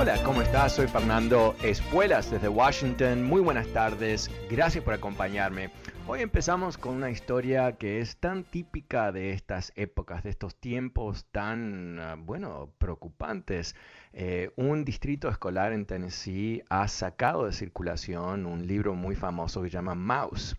[0.00, 0.72] Hola, ¿cómo estás?
[0.76, 3.22] Soy Fernando Espuelas desde Washington.
[3.22, 5.68] Muy buenas tardes, gracias por acompañarme.
[6.06, 11.26] Hoy empezamos con una historia que es tan típica de estas épocas, de estos tiempos
[11.30, 13.76] tan, ah, bueno, preocupantes.
[14.14, 19.68] Eh, un distrito escolar en Tennessee ha sacado de circulación un libro muy famoso que
[19.68, 20.56] se llama Mouse.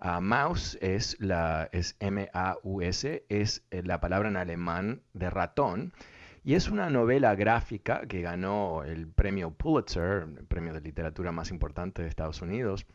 [0.00, 5.92] Uh, Maus es la es M-A-U-S, es eh, la palabra en alemán de ratón.
[6.46, 11.50] Y es una novela gráfica que ganó el premio Pulitzer, el premio de literatura más
[11.50, 12.86] importante de Estados Unidos,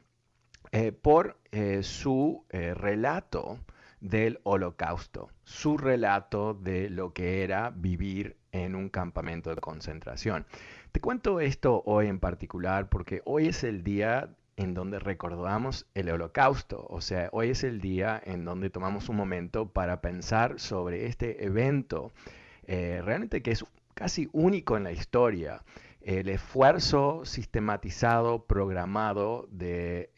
[0.72, 3.58] eh, por eh, su eh, relato
[4.02, 10.46] del holocausto, su relato de lo que era vivir en un campamento de concentración.
[10.92, 16.12] Te cuento esto hoy en particular porque hoy es el día en donde recordamos el
[16.12, 21.08] holocausto, o sea, hoy es el día en donde tomamos un momento para pensar sobre
[21.08, 22.12] este evento
[22.72, 23.66] eh, realmente que es
[23.96, 25.64] casi único en la historia.
[26.02, 30.12] El esfuerzo sistematizado, programado de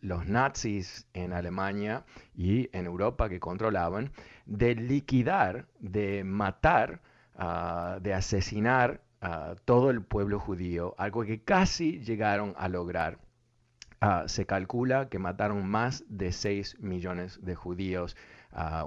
[0.00, 4.10] los nazis en Alemania y en Europa que controlaban,
[4.46, 7.02] de liquidar, de matar,
[7.36, 13.18] ah, de asesinar a todo el pueblo judío, algo que casi llegaron a lograr.
[14.00, 18.16] Ah, se calcula que mataron más de 6 millones de judíos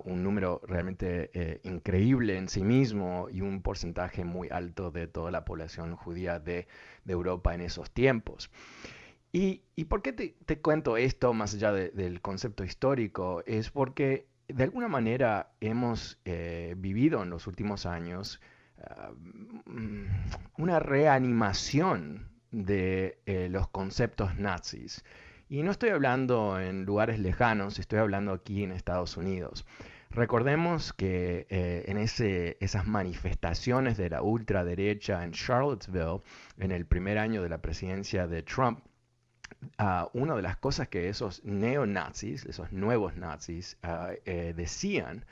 [0.03, 5.31] un número realmente eh, increíble en sí mismo y un porcentaje muy alto de toda
[5.31, 6.67] la población judía de,
[7.07, 8.51] Europa en esos tiempos.
[9.33, 13.43] ¿Y, por qué te, cuento esto más allá del concepto histórico?
[13.45, 18.41] Es porque de alguna manera hemos eh, vivido en los últimos años
[18.83, 19.11] ah,
[20.57, 25.03] una reanimación de eh, los conceptos nazis.
[25.51, 29.65] Y no estoy hablando en lugares lejanos, estoy hablando aquí en Estados Unidos.
[30.09, 36.21] Recordemos que eh, en ese, esas manifestaciones de la ultraderecha en Charlottesville,
[36.57, 38.79] en el primer año de la presidencia de Trump,
[39.77, 43.77] uh, una de las cosas que esos neonazis, esos nuevos nazis,
[44.23, 45.25] eh, decían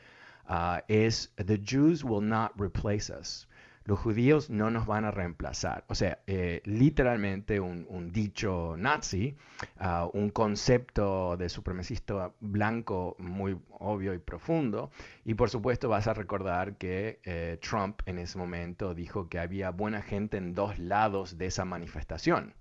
[0.48, 3.48] ah, es, The Jews will not replace us
[3.90, 5.84] los judíos no nos van a reemplazar.
[5.88, 9.36] O sea, eh, literalmente un, dicho nazi,
[9.80, 14.92] ah, un concepto de supremacista blanco muy obvio y profundo.
[15.26, 19.72] Y por supuesto vas a recordar que eh, Trump en ese momento dijo que había
[19.72, 22.54] buena gente en dos lados de esa manifestación.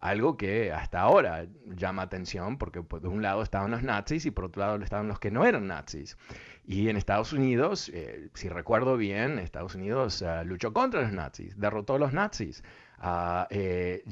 [0.00, 4.44] Algo que hasta ahora llama atención porque por un lado estaban los nazis y por
[4.46, 6.16] otro lado estaban los que no eran nazis.
[6.64, 11.58] Y en Estados Unidos, eh, si recuerdo bien, Estados Unidos uh, luchó contra los nazis,
[11.58, 12.62] derrotó a los nazis,
[13.02, 14.04] uh, eh,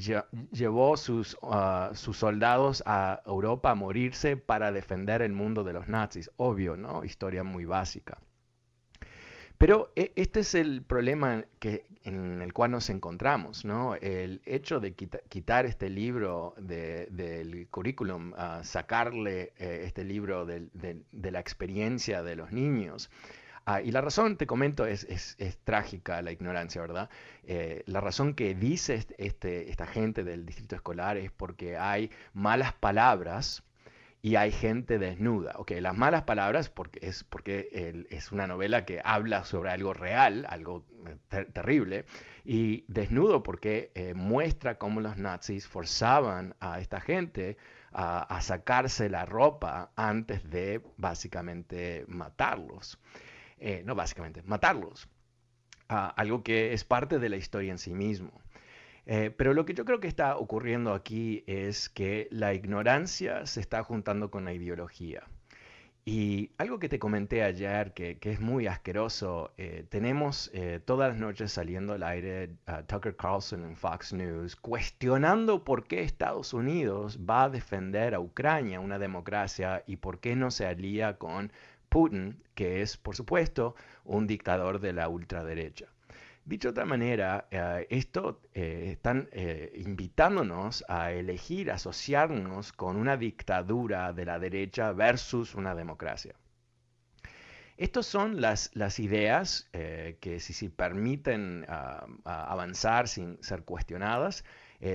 [0.52, 5.88] llevó sus, uh, sus soldados a Europa a morirse para defender el mundo de los
[5.88, 6.30] nazis.
[6.36, 7.04] Obvio, ¿no?
[7.04, 8.18] Historia muy básica.
[9.58, 13.94] Pero e, este es el problema que, en el cual nos encontramos, ¿no?
[13.96, 18.32] El hecho de quitar este libro del currículum,
[18.62, 20.68] sacarle eh, este libro de,
[21.12, 23.10] la experiencia de los niños.
[23.68, 27.10] Ah, y la razón, te comento, es, trágica la ignorancia, ¿verdad?
[27.44, 32.10] Eh, la razón que dice este, este, esta gente del distrito escolar es porque hay
[32.32, 33.64] malas palabras
[34.26, 35.52] y hay gente desnuda.
[35.54, 37.68] Ok, las malas palabras porque es porque
[38.10, 40.84] es una novela que habla sobre algo real, algo
[41.30, 42.06] eh, terrible,
[42.44, 47.56] y desnudo porque eh, muestra cómo los nazis forzaban a esta gente
[47.92, 52.98] a, sacarse la ropa antes de básicamente matarlos.
[53.58, 55.08] Eh, no básicamente, matarlos.
[55.88, 58.42] Ah, algo que es parte de la historia en sí mismo.
[59.06, 63.60] Eh, pero lo que yo creo que está ocurriendo aquí es que la ignorancia se
[63.60, 65.22] está juntando con la ideología.
[66.04, 71.18] Y algo que te comenté ayer, que, es muy asqueroso, eh, tenemos eh, todas las
[71.18, 72.50] noches saliendo al aire
[72.86, 78.78] Tucker Carlson en Fox News cuestionando por qué Estados Unidos va a defender a Ucrania,
[78.80, 81.52] una democracia, y por qué no se alía con
[81.88, 83.74] Putin, que es, por supuesto,
[84.04, 85.86] un dictador de la ultraderecha.
[86.46, 93.16] Dicho de otra manera, eh, esto eh, están eh, invitándonos a elegir, asociarnos con una
[93.16, 96.36] dictadura de la derecha versus una democracia.
[97.76, 98.70] Estas son las,
[99.00, 104.44] ideas que si, si permiten ah, avanzar sin ser cuestionadas,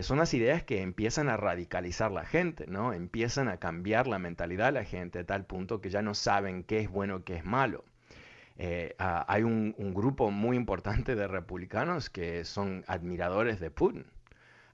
[0.02, 2.94] son las ideas que empiezan a radicalizar la gente, ¿no?
[2.94, 6.64] Empiezan a cambiar la mentalidad de la gente a tal punto que ya no saben
[6.64, 7.84] qué es bueno qué es malo.
[8.64, 14.06] Eh, hay un, grupo muy importante de republicanos que son admiradores de Putin,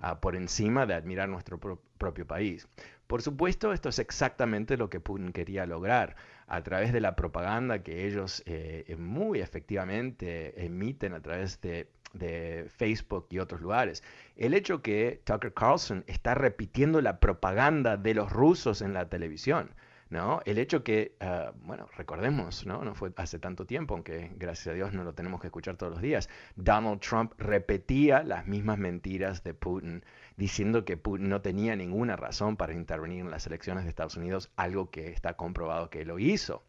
[0.02, 2.68] ah, por encima de admirar nuestro propio país.
[3.08, 6.18] Por supuesto, esto es exactamente lo que Putin quería lograr
[6.48, 12.68] a través de la propaganda que ellos eh, muy efectivamente emiten a través de, de,
[12.70, 14.04] Facebook y otros lugares.
[14.36, 19.70] El hecho que Tucker Carlson está repitiendo la propaganda de los rusos en la televisión
[20.10, 20.42] ¿no?
[20.46, 22.84] El hecho que, ah, bueno, recordemos, ¿no?
[22.84, 25.94] No fue hace tanto tiempo, aunque gracias a Dios no lo tenemos que escuchar todos
[25.94, 30.04] los días, Donald Trump repetía las mismas mentiras de Putin,
[30.38, 34.52] diciendo que Putin no tenía ninguna razón para intervenir en las elecciones de Estados Unidos,
[34.56, 36.64] algo que está comprobado que lo hizo.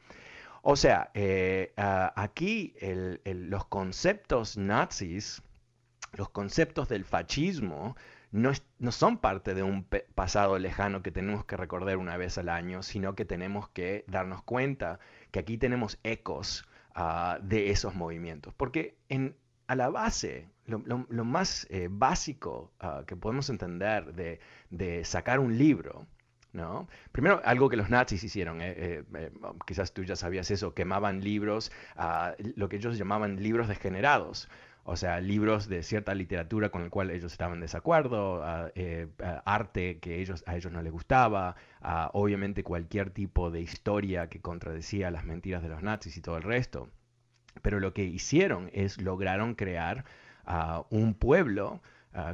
[0.63, 2.75] O sea, eh, ah, aquí
[3.25, 5.43] los conceptos nazis,
[6.13, 7.97] los conceptos del fascismo,
[8.31, 8.53] no,
[8.91, 13.15] son parte de un pasado lejano que tenemos que recordar una vez al año, sino
[13.15, 14.99] que tenemos que darnos cuenta
[15.31, 18.53] que aquí tenemos ecos ah, de esos movimientos.
[18.55, 19.35] Porque en,
[19.67, 24.15] a la base, lo, más eh, básico ah, que podemos entender
[24.71, 26.07] de, sacar un libro,
[26.53, 26.89] ¿no?
[27.13, 29.31] Primero, algo que los nazis hicieron, eh, eh,
[29.67, 34.49] quizás tú ya sabías eso, quemaban libros, ah, lo que ellos llamaban libros degenerados
[34.91, 38.43] o sea, libros de cierta literatura con el cual ellos estaban en desacuerdo,
[38.75, 39.09] eh,
[39.45, 41.57] arte que ellos, a ellos no les gustaba,
[42.15, 46.43] obviamente cualquier tipo de historia que contradecía las mentiras de los nazis y todo el
[46.43, 46.89] resto.
[47.61, 50.07] Pero lo que hicieron es lograron crear
[50.89, 51.83] un pueblo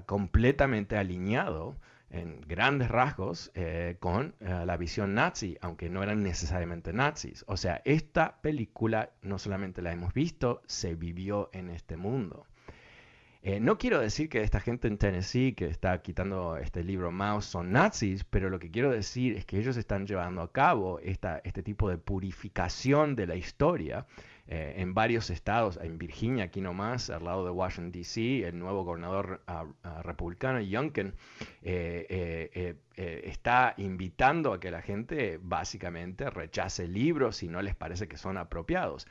[0.07, 1.75] completamente alineado
[2.15, 7.45] en grandes rasgos eh, con eh, la visión nazi, aunque no eran necesariamente nazis.
[7.49, 12.47] O sea, esta película no solamente la hemos visto, se vivió en este mundo.
[13.43, 17.45] Eh, no quiero decir que esta gente en Tennessee que está quitando este libro Mouse
[17.45, 21.43] son nazis, pero lo que quiero decir es que ellos están llevando a cabo esta,
[21.45, 24.07] este tipo de purificación de la historia
[24.47, 28.85] eh, en varios estados, en Virginia, aquí nomás, al lado de Washington, D.C., el nuevo
[28.85, 31.15] gobernador ah, ah, republicano, Youngkin,
[31.63, 38.19] eh, está invitando a que la gente básicamente rechace libros si no les parece que
[38.19, 39.07] son apropiados.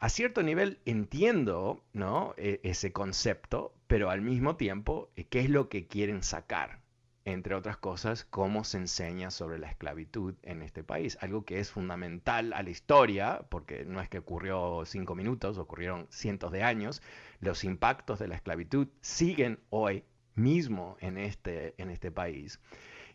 [0.00, 2.34] A cierto nivel entiendo ¿no?
[2.36, 6.80] E, ese concepto, pero al mismo tiempo, ¿qué es lo que quieren sacar?
[7.32, 11.70] Entre otras cosas, cómo se enseña sobre la esclavitud en este país, algo que es
[11.70, 17.02] fundamental a la historia, porque no es que ocurrió cinco minutos, ocurrieron cientos de años,
[17.40, 20.04] los impactos de la esclavitud siguen hoy
[20.36, 22.60] mismo en este, en este país.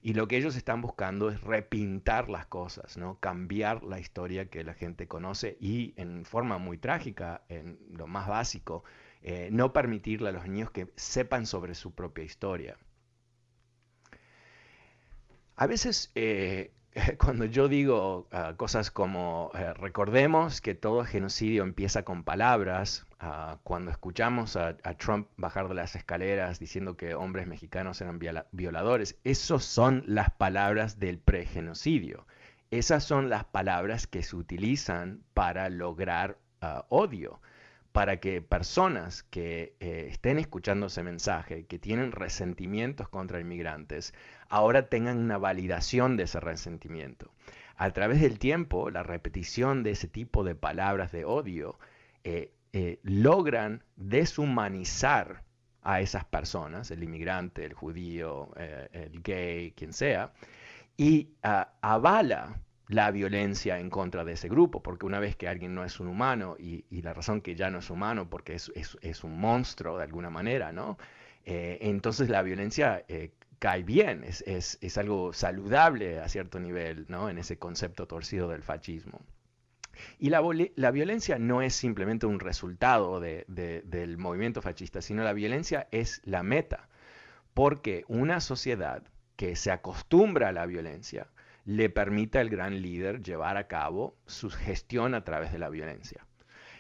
[0.04, 3.20] Y lo que ellos están buscando es repintar las cosas, ¿no?
[3.20, 8.28] cambiar la historia que la gente conoce y en forma muy trágica, en lo más
[8.28, 8.84] básico,
[9.24, 12.78] eh, no permitirle a los niños que sepan sobre su propia historia.
[15.56, 16.72] A veces eh,
[17.18, 23.60] cuando yo digo ah, cosas como eh, recordemos que todo genocidio empieza con palabras, ah,
[23.64, 28.20] cuando escuchamos a, Trump bajar de las escaleras diciendo que hombres mexicanos eran
[28.52, 32.26] violadores, esas son las palabras del pregenocidio.
[32.72, 37.40] Esas son las palabras que se utilizan para lograr ah, odio
[37.94, 44.16] para que personas que eh, estén escuchando ese mensaje, que tienen resentimientos contra inmigrantes,
[44.54, 47.32] ahora tengan una validación de ese resentimiento.
[47.76, 51.80] A través del tiempo, la repetición de ese tipo de palabras de odio
[52.24, 55.44] eh, eh, logran deshumanizar
[55.82, 60.32] a esas personas, el inmigrante, el judío, el gay, quien sea,
[60.98, 65.74] y ah, avala la violencia en contra de ese grupo, porque una vez que alguien
[65.74, 69.24] no es un humano y, la razón que ya no es humano porque es, es,
[69.24, 70.98] un monstruo de alguna manera, ¿no?
[71.46, 73.32] Eh, entonces la violencia eh,
[73.64, 77.30] cae bien, es, es, algo saludable a cierto nivel, ¿no?
[77.30, 79.22] En ese concepto torcido del fascismo.
[80.20, 80.42] Y la,
[80.76, 86.20] la, violencia no es simplemente un resultado de, del movimiento fascista, sino la violencia es
[86.26, 86.90] la meta,
[87.54, 89.02] porque una sociedad
[89.38, 91.28] que se acostumbra a la violencia
[91.64, 96.28] le permite al gran líder llevar a cabo su gestión a través de la violencia.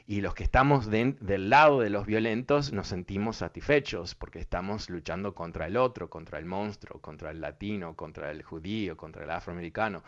[0.05, 5.33] Y los que estamos del lado de los violentos nos sentimos satisfechos porque estamos luchando
[5.33, 10.03] contra el otro, contra el monstruo, contra el latino, contra el judío, contra el afroamericano.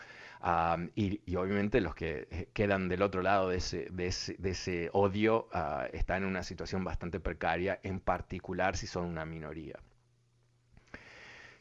[0.94, 5.86] y, obviamente los que eh, quedan del otro lado de ese, de ese, odio ah,
[5.90, 9.78] están en una situación bastante precaria, en particular si son una minoría.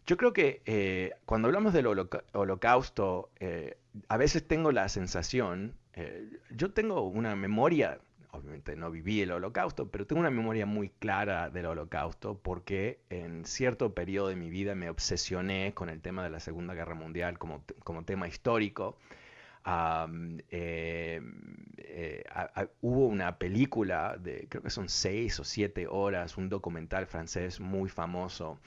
[0.06, 3.78] Yo creo que eh, cuando hablamos del holocausto, eh,
[4.10, 5.74] a veces tengo la sensación,
[6.52, 8.02] yo tengo una memoria
[8.36, 13.46] obviamente no viví el holocausto, pero tengo una memoria muy clara del holocausto porque en
[13.46, 17.38] cierto periodo de mi vida me obsesioné con el tema de la Segunda Guerra Mundial
[17.38, 18.98] como, como tema histórico.
[20.50, 21.22] Eh,
[21.78, 22.24] eh,
[22.82, 27.90] hubo una película de, creo que son seis o siete horas, un documental francés muy
[27.90, 28.60] famoso,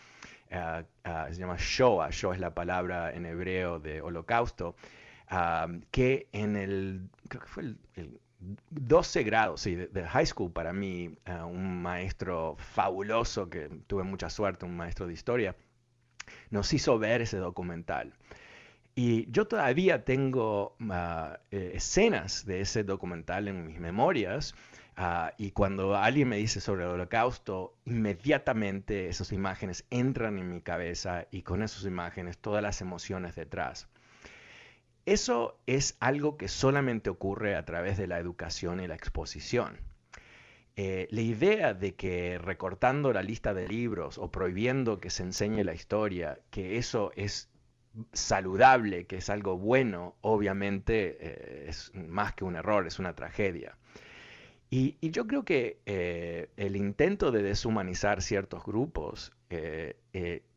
[0.51, 0.83] ah,
[1.31, 4.75] se llama Shoah, Shoah es la palabra en hebreo de holocausto,
[5.93, 7.63] que en el, creo que fue
[7.95, 8.19] el
[8.71, 14.31] 12 grados, sí, de, high school para mí, eh, un maestro fabuloso que tuve mucha
[14.31, 15.57] suerte, un maestro de historia,
[16.51, 18.13] nos hizo ver ese documental.
[18.95, 24.55] Y yo todavía tengo ah, eh, escenas de ese documental en mis memorias.
[24.97, 30.61] Ah, y cuando alguien me dice sobre el holocausto, inmediatamente esas imágenes entran en mi
[30.61, 33.89] cabeza y con esas imágenes todas las emociones detrás.
[35.09, 39.79] Eso es algo que solamente ocurre a través de la educación y la exposición.
[40.77, 45.65] Eh, la idea de que recortando la lista de libros o prohibiendo que se enseñe
[45.65, 47.49] la historia, que eso es
[48.13, 53.79] saludable, que es algo bueno, obviamente eh, es más que un error, es una tragedia.
[54.69, 59.33] Y, yo creo que eh, el intento de deshumanizar ciertos grupos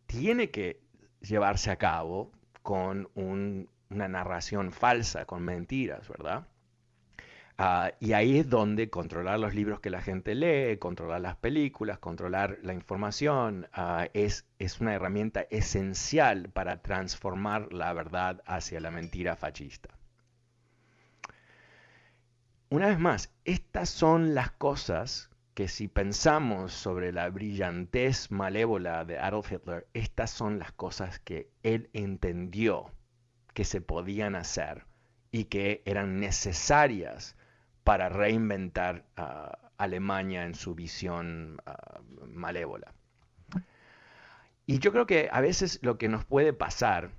[0.08, 0.82] tiene que
[1.22, 6.48] llevarse a cabo con un una narración falsa, con mentiras, ¿verdad?
[7.58, 12.00] Ah, y ahí es donde controlar los libros que la gente lee, controlar las películas,
[12.00, 18.90] controlar la información, ah, es, es una herramienta esencial para transformar la verdad hacia la
[18.90, 19.90] mentira fascista.
[22.70, 29.20] Una vez más, estas son las cosas que si pensamos sobre la brillantez malévola de
[29.20, 32.92] Adolf Hitler, estas son las cosas que él entendió
[33.54, 34.86] que se podían hacer
[35.32, 37.36] y que eran necesarias
[37.84, 42.94] para reinventar a Alemania en su visión ah, malévola.
[44.66, 47.12] Y yo creo que a veces lo que nos puede pasar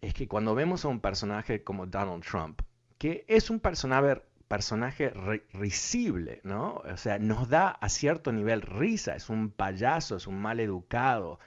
[0.00, 2.62] es que cuando vemos a un personaje como Donald Trump,
[2.98, 5.12] que es un personaje, personaje
[5.52, 6.82] risible, ¿no?
[6.84, 11.38] O sea, nos da a cierto nivel risa, es un payaso, es un mal educado,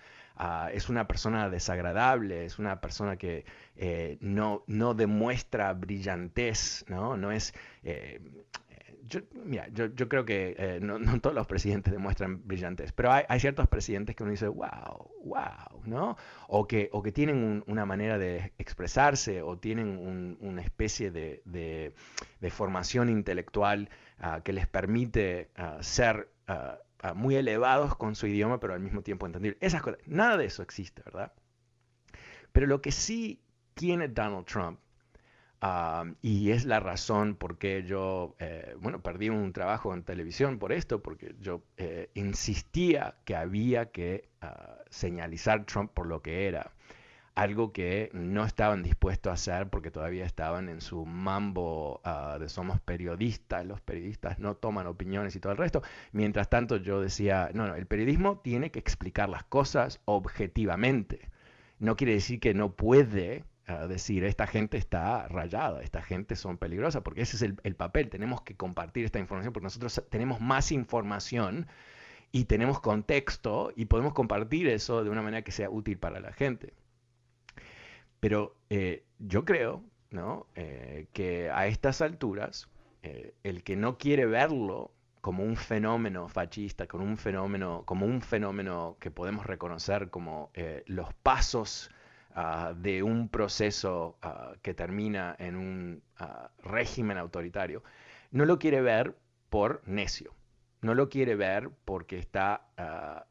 [0.44, 3.46] Ah, es una persona desagradable, es una persona que
[3.76, 7.16] eh, no, no, demuestra brillantez, ¿no?
[7.16, 7.54] No es...
[7.84, 8.20] Eh,
[9.06, 13.40] yo, mira, yo, creo que eh, no, todos los presidentes demuestran brillantez, pero hay, hay,
[13.40, 16.18] ciertos presidentes que uno dice, wow, wow, ¿no?
[16.48, 22.50] O que, o que tienen una manera de expresarse o tienen una especie de, de,
[22.50, 26.30] formación intelectual ah, que les permite ah, ser
[27.15, 29.58] muy elevados con su idioma, pero al mismo tiempo entendible.
[29.62, 31.34] Esas cosas, nada de eso existe, ¿verdad?
[32.51, 33.41] Pero lo que sí
[33.74, 34.79] tiene Donald Trump,
[36.22, 40.72] y es la razón por qué yo, eh, bueno, perdí un trabajo en televisión por
[40.72, 46.72] esto, porque yo eh, insistía que había que uh, señalizar Trump por lo que era
[47.36, 52.50] algo que no estaban dispuestos a hacer porque todavía estaban en su mambo ah, de
[52.50, 55.82] somos periodistas, los periodistas no toman opiniones y todo el resto.
[56.12, 61.30] Mientras tanto yo decía, no, no, el periodismo tiene que explicar las cosas objetivamente.
[61.80, 66.58] No quiere decir que no puede ah, decir, esta gente está rayada, esta gente son
[66.58, 70.42] peligrosas, porque ese es el, el papel, tenemos que compartir esta información porque nosotros tenemos
[70.42, 71.68] más información
[72.32, 76.34] y tenemos contexto y podemos compartir eso de una manera que sea útil para la
[76.34, 76.74] gente.
[78.22, 80.48] Pero eh, yo creo ¿no?
[80.56, 82.70] Eh, que a estas alturas,
[83.01, 88.22] eh, el que no quiere verlo como un fenómeno fascista, como un fenómeno, como un
[88.22, 90.51] fenómeno que podemos reconocer como
[90.86, 91.90] los pasos
[92.36, 96.04] ah, de un proceso ah, que termina en un
[96.63, 97.84] régimen autoritario,
[98.32, 99.16] no lo quiere ver
[99.50, 100.34] por necio,
[100.82, 102.68] no lo quiere ver porque está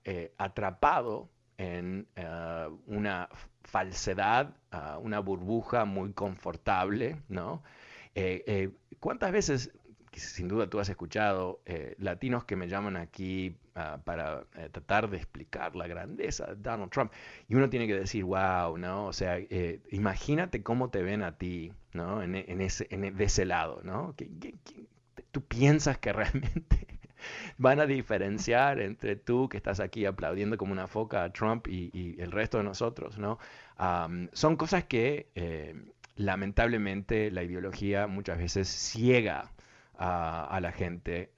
[0.04, 1.28] eh, atrapado
[1.60, 2.06] en
[2.86, 3.28] una
[3.64, 4.54] falsedad,
[5.00, 7.62] una burbuja muy confortable, ¿no?
[8.14, 9.70] Eh, ¿Cuántas veces,
[10.12, 15.18] sin duda tú has escuchado, eh, latinos que me llaman aquí ah, para tratar de
[15.18, 17.12] explicar la grandeza de Donald Trump?
[17.48, 19.06] Y uno tiene que decir, wow, ¿no?
[19.06, 19.38] O sea,
[19.90, 22.22] imagínate cómo te ven a ti, ¿no?
[22.22, 24.14] En, ese, de ese lado, ¿no?
[25.30, 26.99] tú piensas que realmente
[27.58, 32.16] van a diferenciar entre tú que estás aquí aplaudiendo como una foca a Trump y,
[32.20, 33.38] el resto de nosotros, ¿no?
[34.32, 35.28] son cosas que
[36.16, 39.50] lamentablemente la ideología muchas veces ciega
[40.00, 41.30] a, la gente,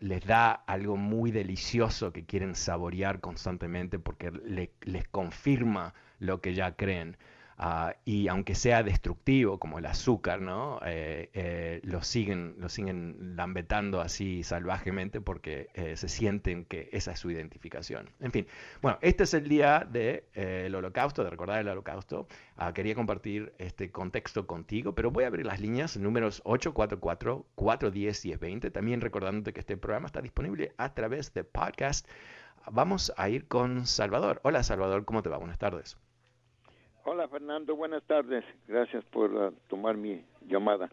[0.00, 6.76] les da algo muy delicioso que quieren saborear constantemente porque les confirma lo que ya
[6.76, 7.16] creen.
[7.58, 10.78] Ah, y aunque sea destructivo como el azúcar, ¿no?
[10.84, 17.12] Eh, eh, lo, siguen, lo siguen lambetando así salvajemente porque eh, se sienten que esa
[17.12, 18.10] es su identificación.
[18.20, 18.46] En fin,
[18.82, 22.28] bueno, este es el día del holocausto, de recordar el holocausto.
[22.58, 29.00] Ah, quería compartir este contexto contigo, pero voy a abrir las líneas, números 844-410-1020, también
[29.00, 32.06] recordándote que este programa está disponible a través de podcast.
[32.70, 34.40] Vamos a ir con Salvador.
[34.44, 35.38] Hola Salvador, ¿cómo te va?
[35.38, 35.96] Buenas tardes.
[37.08, 38.44] Hola Fernando, buenas tardes.
[38.66, 40.90] Gracias por uh, tomar mi llamada.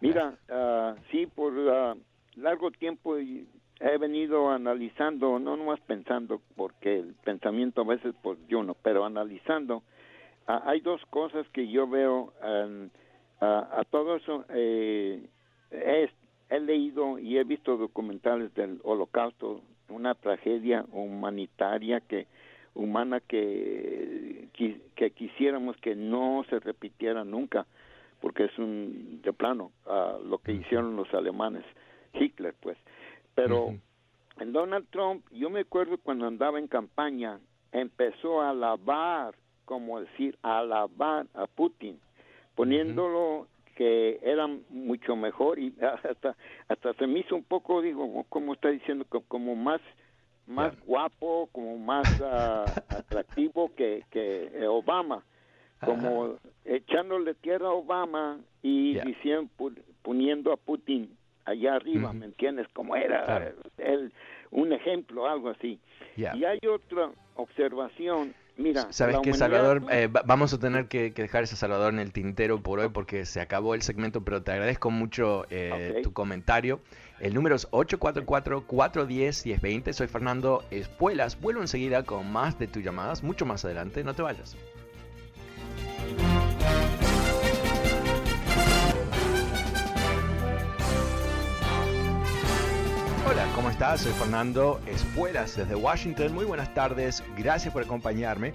[0.00, 2.00] Mira, uh, sí, por uh,
[2.36, 8.62] largo tiempo he venido analizando, no nomás pensando, porque el pensamiento a veces pues yo
[8.62, 9.82] no, pero analizando.
[10.46, 12.32] hay dos cosas que yo veo
[13.42, 14.46] a todo eso.
[14.48, 15.28] Eh,
[15.70, 22.26] he leído y he visto documentales del holocausto, una tragedia humanitaria que
[22.74, 24.48] humana que,
[24.94, 27.66] que quisiéramos que no se repitiera nunca,
[28.20, 29.72] porque es un de plano
[30.24, 31.64] lo que hicieron los alemanes,
[32.12, 32.76] Hitler, pues.
[33.34, 33.74] Pero
[34.38, 37.40] en Donald Trump, yo me acuerdo cuando andaba en campaña,
[37.72, 39.34] empezó a alabar,
[39.64, 41.98] como decir, a alabar a Putin,
[42.54, 46.36] poniéndolo que era mucho mejor y hasta
[46.68, 49.80] hasta se me hizo un poco digo como está diciendo como más
[50.50, 55.22] más guapo, como más ah, atractivo que, que Obama,
[55.84, 56.34] como
[56.64, 59.48] echándole tierra a Obama y diciendo,
[60.02, 62.68] poniendo a Putin allá arriba, ¿me entiendes?
[62.74, 64.12] Como era él,
[64.50, 65.78] un ejemplo, algo así.
[66.16, 71.56] Y hay otra observación Mira, Sabes que Salvador, eh, vamos a tener que, dejar ese
[71.56, 75.46] Salvador en el tintero por hoy porque se acabó el segmento, pero te agradezco mucho
[75.48, 76.80] eh, tu comentario.
[77.20, 79.92] El número es 844-410-1020.
[79.92, 81.38] Soy Fernando Espuelas.
[81.38, 84.02] Vuelvo enseguida con más de tus llamadas, mucho más adelante.
[84.02, 84.56] No te vayas.
[93.28, 94.00] Hola, ¿cómo estás?
[94.00, 96.32] Soy Fernando Espuelas desde Washington.
[96.32, 98.54] Muy buenas tardes, gracias por acompañarme.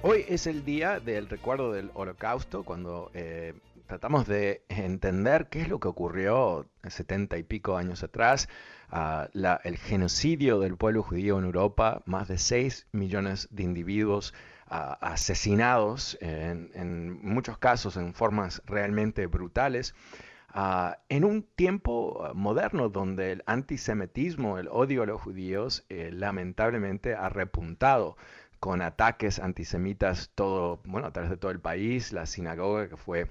[0.00, 3.52] Hoy es el día del recuerdo del holocausto, cuando eh,
[3.86, 8.48] tratamos de entender qué es lo que ocurrió 70 y pico años atrás,
[8.92, 9.26] uh,
[9.64, 14.34] el genocidio del pueblo judío en Europa, más de 6 millones de individuos
[14.70, 19.94] uh, asesinados, en, muchos casos en formas realmente brutales.
[20.56, 26.10] Ah, en un tiempo ah, moderno donde el antisemitismo, el odio a los judíos, eh,
[26.12, 28.16] lamentablemente ha repuntado
[28.60, 33.26] con ataques antisemitas todo, bueno, a través de todo el país, la sinagoga que fue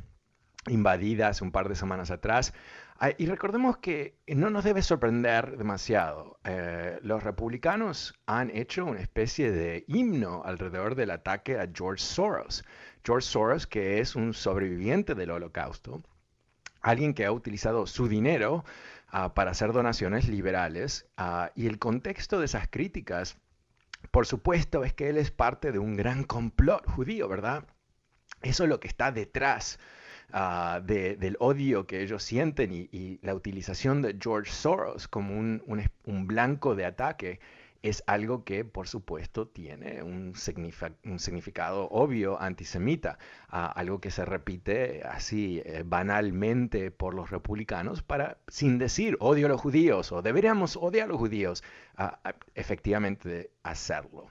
[0.67, 2.53] invadida hace un par de semanas atrás.
[2.99, 6.39] Ah, y recordemos que no nos debe sorprender demasiado.
[6.43, 12.63] Eh, los republicanos han hecho una especie de himno alrededor del ataque a George Soros.
[13.03, 16.01] George Soros, que es un sobreviviente del holocausto,
[16.81, 18.63] alguien que ha utilizado su dinero
[19.07, 23.37] ah, para hacer donaciones liberales ah, y el contexto de esas críticas,
[24.11, 27.65] por supuesto, es que él es parte de un gran complot judío, ¿verdad?
[28.41, 29.79] Eso es lo que está detrás
[30.33, 35.61] ah, del odio que ellos sienten y, la utilización de George Soros como un,
[36.05, 37.39] un blanco de ataque
[37.83, 43.19] es algo que, por supuesto, tiene un, significado obvio antisemita,
[43.49, 49.49] algo que se repite así eh, banalmente por los republicanos para, sin decir odio a
[49.49, 51.61] los judíos o deberíamos odiar a los judíos,
[52.55, 54.27] efectivamente hacerlo.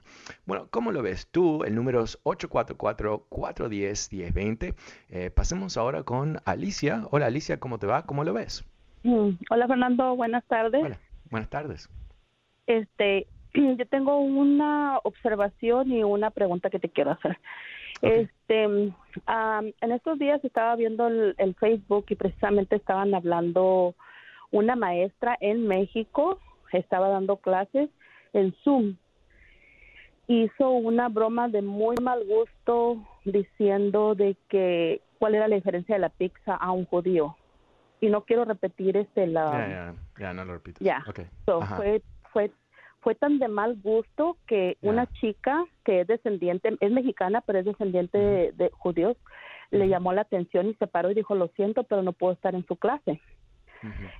[0.47, 1.63] Bueno, ¿cómo lo ves tú?
[1.63, 4.73] El número es 844-410-1020.
[5.09, 7.05] Eh, pasemos ahora con Alicia.
[7.11, 8.07] Hola Alicia, ¿cómo te va?
[8.07, 8.65] ¿Cómo lo ves?
[9.03, 10.83] Mm, hola Fernando, buenas tardes.
[10.83, 10.97] Hola,
[11.29, 11.87] buenas tardes.
[12.65, 17.37] Este, yo tengo una observación y una pregunta que te quiero hacer.
[18.01, 23.95] Este, en estos días estaba viendo el, Facebook y precisamente estaban hablando
[24.51, 26.39] una maestra en México,
[26.73, 27.89] estaba dando clases
[28.33, 28.97] en Zoom.
[30.27, 36.01] Hizo una broma de muy mal gusto diciendo de que cuál era la diferencia de
[36.01, 37.37] la pizza a un judío.
[38.01, 40.83] Y no quiero repetir este la Ya, no lo repito.
[40.83, 41.05] Ya.
[41.77, 42.01] fue
[42.33, 42.51] fue
[43.03, 47.65] fue tan de mal gusto que una chica que es descendiente, es mexicana, pero es
[47.65, 49.17] descendiente de, judíos,
[49.71, 52.55] le llamó la atención y se paró y dijo, lo siento, pero no puedo estar
[52.55, 53.19] en su clase.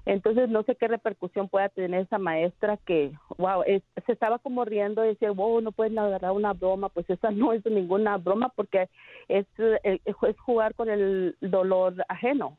[0.05, 5.05] Entonces, no sé qué repercusión pueda tener esa maestra que, wow, se estaba como riendo
[5.05, 6.89] y decía, wow, no pueden agarrar una broma.
[6.89, 8.89] Pues esa no es ninguna broma porque
[9.29, 12.57] es, eh, es jugar con el dolor ajeno.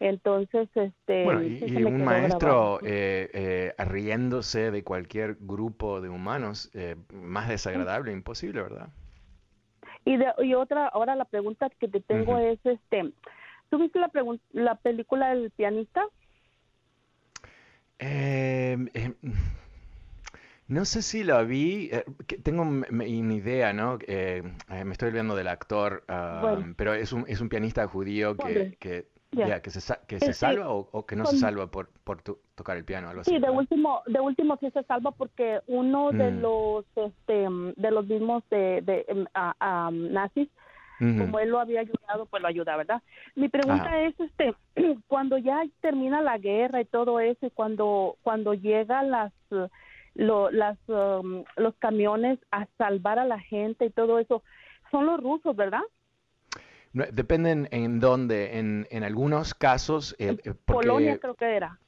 [0.00, 1.24] Entonces, este...
[1.24, 8.12] Bueno, y, un maestro eh, eh, riéndose de cualquier grupo de humanos, eh, más desagradable,
[8.12, 8.88] imposible, ¿verdad?
[10.04, 13.12] Y, de, y otra, ahora la pregunta que te tengo es, este,
[13.70, 14.10] ¿tú viste la,
[14.52, 16.04] la película del pianista?
[17.98, 19.14] Em, em,
[20.66, 21.90] no sé si la vi,
[22.42, 23.98] tengo una idea, ¿no?
[24.06, 29.13] me estoy olvidando del actor, ah, pero es un, es un pianista judío que, que
[29.34, 33.08] que se, que se salva o, que no se salva por, por tocar el piano.
[33.08, 36.40] Algo sí, de último, de último sí se salva porque uno de mm.
[36.40, 39.26] los este, de los mismos de, de em,
[40.12, 40.48] nazis,
[40.98, 43.02] como él lo había ayudado, pues lo ayuda, ¿verdad?
[43.34, 44.54] Mi pregunta es, este,
[45.06, 49.32] cuando ya termina la guerra y todo eso, y cuando, cuando llegan las,
[50.14, 54.42] lo, las, um, los camiones a salvar a la gente y todo eso,
[54.90, 55.82] son los rusos, ¿verdad?
[56.94, 58.58] Dependen en dónde.
[58.58, 60.14] En, en algunos casos.
[60.18, 61.80] Eh, en eh, Polonia creo que era.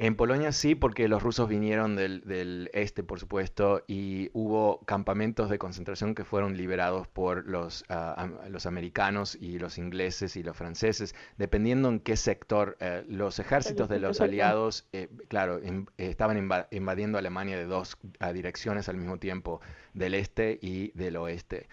[0.00, 5.50] En Polonia sí, porque los rusos vinieron del, del, este, por supuesto, y hubo campamentos
[5.50, 10.56] de concentración que fueron liberados por los, ah, los americanos y los ingleses y los
[10.56, 12.76] franceses, dependiendo en qué sector.
[12.78, 14.88] Eh, los ejércitos de los aliados,
[15.26, 15.60] claro,
[15.96, 16.38] estaban
[16.70, 17.98] invadiendo Alemania de dos
[18.32, 19.60] direcciones al mismo tiempo,
[19.94, 21.68] del este y del oeste.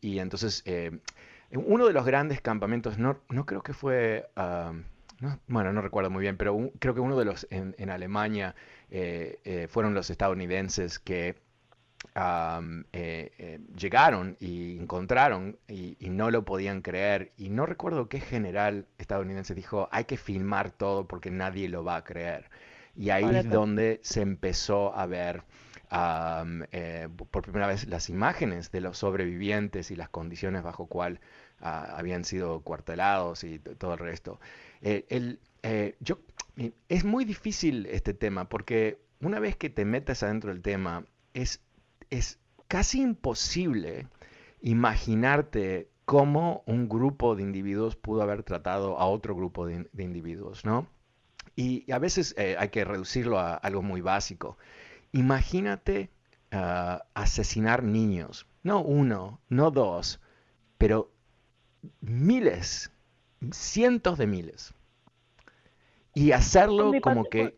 [0.00, 0.62] y entonces
[1.60, 4.28] uno de los grandes campamentos, no, no creo que fue,
[5.46, 8.54] bueno, no recuerdo muy bien, pero creo que uno de los en, en Alemania
[8.90, 11.34] eh, eh, fueron los estadounidenses que
[12.92, 17.32] eh, llegaron y encontraron y, no lo podían creer.
[17.36, 21.96] Y no recuerdo qué general estadounidense dijo, hay que filmar todo porque nadie lo va
[21.96, 22.50] a creer.
[22.94, 25.42] Y ahí es donde se empezó a ver
[27.30, 31.20] por primera vez las imágenes de los sobrevivientes y las condiciones bajo cual
[31.64, 34.38] habían sido cuartelados y todo el resto.
[34.82, 36.18] Eh, el, eh, yo,
[36.88, 41.62] es muy difícil este tema porque una vez que te metes adentro del tema, es,
[42.10, 44.06] es casi imposible
[44.60, 50.86] imaginarte cómo un grupo de individuos pudo haber tratado a otro grupo de, individuos, ¿no?
[51.56, 54.58] Y, a veces eh, hay que reducirlo a algo muy básico.
[55.12, 56.10] Imagínate
[56.50, 60.20] ah, asesinar niños, no uno, no dos,
[60.76, 61.13] pero
[62.00, 62.90] miles,
[63.50, 64.74] cientos de miles.
[66.14, 67.54] Y hacerlo como que...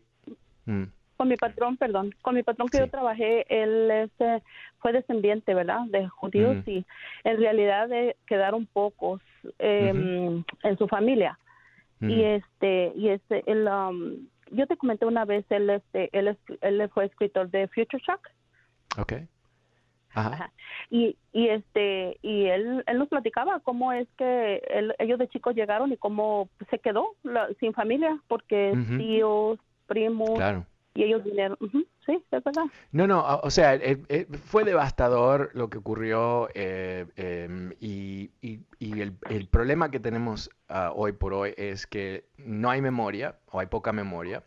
[0.65, 0.83] Mm.
[1.15, 4.43] Con mi patrón, perdón, con mi patrón que yo trabajé, él este,
[4.77, 5.85] fue descendiente, ¿verdad?
[5.87, 6.85] De judíos y
[7.23, 7.89] en realidad
[8.27, 9.19] quedaron pocos
[9.57, 11.39] em, en su familia.
[11.99, 16.89] Y este, y este, él, um, yo te comenté una vez, él, este, él, él
[16.93, 18.29] fue escritor de Future Shock.
[18.99, 19.27] Okay.
[20.89, 24.61] Y, y este y él, él nos platicaba cómo es que
[24.99, 27.15] ellos de chicos llegaron y cómo se quedó
[27.59, 30.39] sin familia porque tíos, primos
[30.97, 31.57] y ellos vinieron.
[32.07, 32.63] Sí, es verdad.
[32.91, 39.01] No, no, o sea, eh, eh, fue devastador lo que ocurrió eh, em, y, y,
[39.01, 43.59] el, el, problema que tenemos ah, hoy por hoy es que no hay memoria o
[43.59, 44.41] hay poca memoria.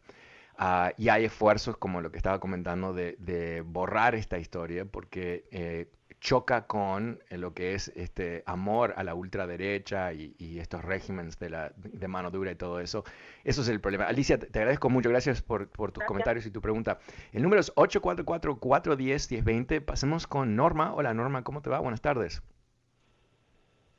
[0.62, 5.88] Ah, y hay esfuerzos, como lo que estaba comentando, de, borrar esta historia porque eh,
[6.20, 11.48] choca con eh, lo que es este amor a la ultraderecha y, estos regímenes de,
[11.48, 13.04] la, de mano dura y todo eso.
[13.42, 14.04] Eso es el problema.
[14.04, 15.08] Alicia, te, agradezco mucho.
[15.08, 16.98] Gracias por, tus comentarios y tu pregunta.
[17.32, 19.82] El número es 844-410-1020.
[19.82, 20.92] Pasemos con Norma.
[20.92, 21.78] Hola, Norma, ¿cómo te va?
[21.78, 22.42] Buenas tardes.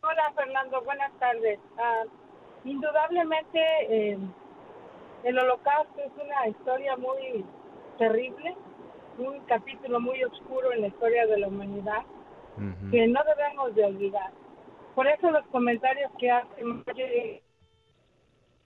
[0.01, 0.83] Hola, Fernando.
[0.83, 1.59] Buenas tardes.
[1.79, 2.03] Ah,
[2.65, 3.59] indudablemente...
[3.89, 4.19] Eh,
[5.23, 7.45] el holocausto es una historia muy
[7.97, 8.55] terrible,
[9.17, 12.03] un capítulo muy oscuro en la historia de la humanidad
[12.91, 14.31] que no debemos de olvidar.
[14.93, 16.83] Por eso los comentarios que hacen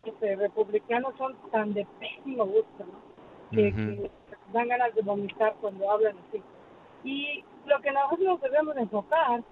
[0.04, 3.16] este, republicanos son tan de pésimo gusto, ¿no?
[3.52, 4.12] que,
[4.52, 6.42] dan ganas de vomitar cuando hablan así.
[7.04, 9.44] Y lo que nosotros debemos enfocar,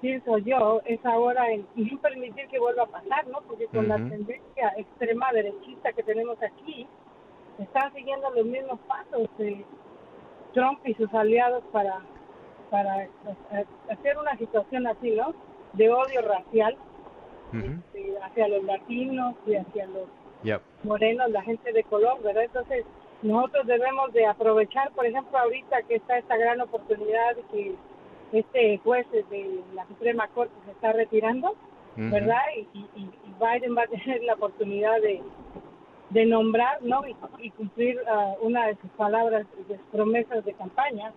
[0.00, 3.40] pienso yo, es ahora en no permitir que vuelva a pasar, ¿no?
[3.46, 6.86] Porque con la tendencia extrema derechista que tenemos aquí,
[7.58, 9.64] están siguiendo los mismos pasos de
[10.54, 12.00] Trump y sus aliados para,
[12.70, 13.08] para
[13.90, 15.34] hacer una situación así, ¿no?
[15.74, 16.76] De odio racial
[17.52, 20.08] este, hacia los latinos y hacia los
[20.82, 22.44] morenos, la gente de color, ¿verdad?
[22.44, 22.84] Entonces,
[23.22, 27.74] nosotros debemos de aprovechar, por ejemplo, ahorita que está esta gran oportunidad que
[28.32, 31.54] este juez de la Suprema Corte se está retirando,
[31.96, 32.40] ¿verdad?
[32.56, 35.20] Y, y, Biden va a tener la oportunidad de,
[36.10, 37.02] de nombrar, ¿no?
[37.38, 41.12] Y, cumplir uh, una de sus palabras, de promesas de campaña,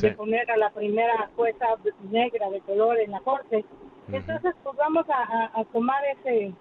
[0.00, 1.66] de poner a la primera jueza
[2.10, 3.64] negra de color en la Corte.
[4.10, 6.52] Entonces, pues vamos a, a tomar ese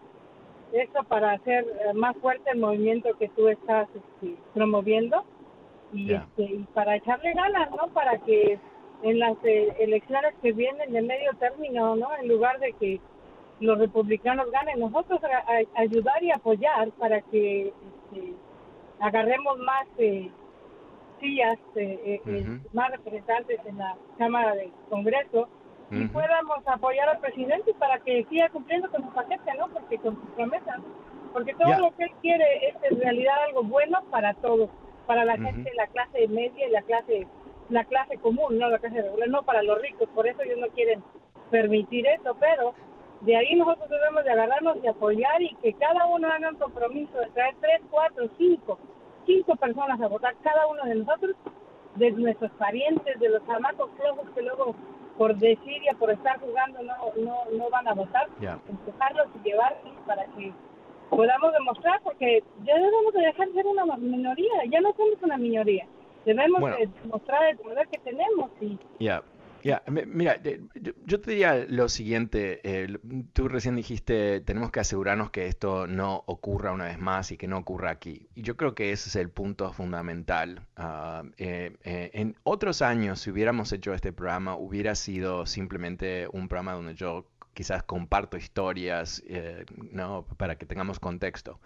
[0.71, 5.23] eso para hacer eh, más fuerte el movimiento que tú estás este, promoviendo
[5.93, 7.87] y, este, y para echarle ganas, ¿no?
[7.93, 8.59] Para que
[9.03, 12.09] en las eh, elecciones que vienen de medio término, ¿no?
[12.19, 12.99] En lugar de que
[13.59, 15.19] los republicanos ganen, nosotros
[15.75, 18.33] ayudar y apoyar para que este,
[18.99, 20.29] agarremos más eh,
[21.19, 21.57] sillas,
[22.73, 25.47] más representantes en la Cámara del Congreso
[25.89, 29.69] y podamos apoyar al presidente para que siga cumpliendo con su paquete, ¿no?
[29.69, 30.79] Porque con sus promesas,
[31.31, 34.69] porque todo lo que él quiere es en realidad algo bueno para todos,
[35.05, 37.27] para la gente de la clase media y la clase
[37.69, 40.67] la clase común, no la clase regular, no para los ricos, por eso ellos no
[40.69, 41.03] quieren
[41.51, 42.73] permitir eso, pero
[43.21, 47.17] de ahí nosotros debemos de agarrarnos y apoyar y que cada uno haga un compromiso
[47.17, 48.77] de traer tres, cuatro, cinco,
[49.25, 51.35] cinco personas a votar, cada uno de nosotros,
[51.95, 54.75] de nuestros parientes, de los chamacos flojos que luego
[55.17, 58.27] por decir y por estar jugando no, no, no van a votar,
[58.69, 60.53] empujarlos y llevarlos para que
[61.09, 65.37] podamos demostrar, porque ya debemos de dejar de ser una minoría, ya no somos una
[65.37, 65.87] minoría,
[66.27, 66.61] debemos
[67.03, 68.77] demostrar el poder que tenemos y...
[68.99, 69.23] Ya,
[70.05, 70.39] mira,
[71.05, 72.97] yo te diría lo siguiente, eh,
[73.33, 77.47] tú recién dijiste, tenemos que asegurarnos que esto no ocurra una vez más y que
[77.47, 78.27] no ocurra aquí.
[78.35, 80.61] Y yo creo que ese es el punto fundamental.
[80.75, 86.47] Ah, eh, eh, en otros años, si hubiéramos hecho este programa, hubiera sido simplemente un
[86.47, 89.23] programa donde yo quizás comparto historias,
[89.91, 90.25] ¿no?
[90.37, 91.59] Para que tengamos contexto.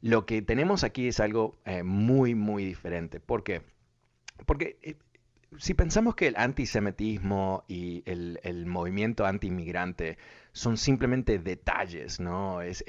[0.00, 3.20] Lo que tenemos aquí es algo muy, muy diferente.
[3.20, 3.60] ¿Por qué?
[4.44, 4.96] Porque
[5.58, 10.18] si pensamos que el antisemitismo y el, movimiento anti-inmigrante
[10.52, 12.60] son simplemente detalles, ¿no?
[12.62, 12.84] Es,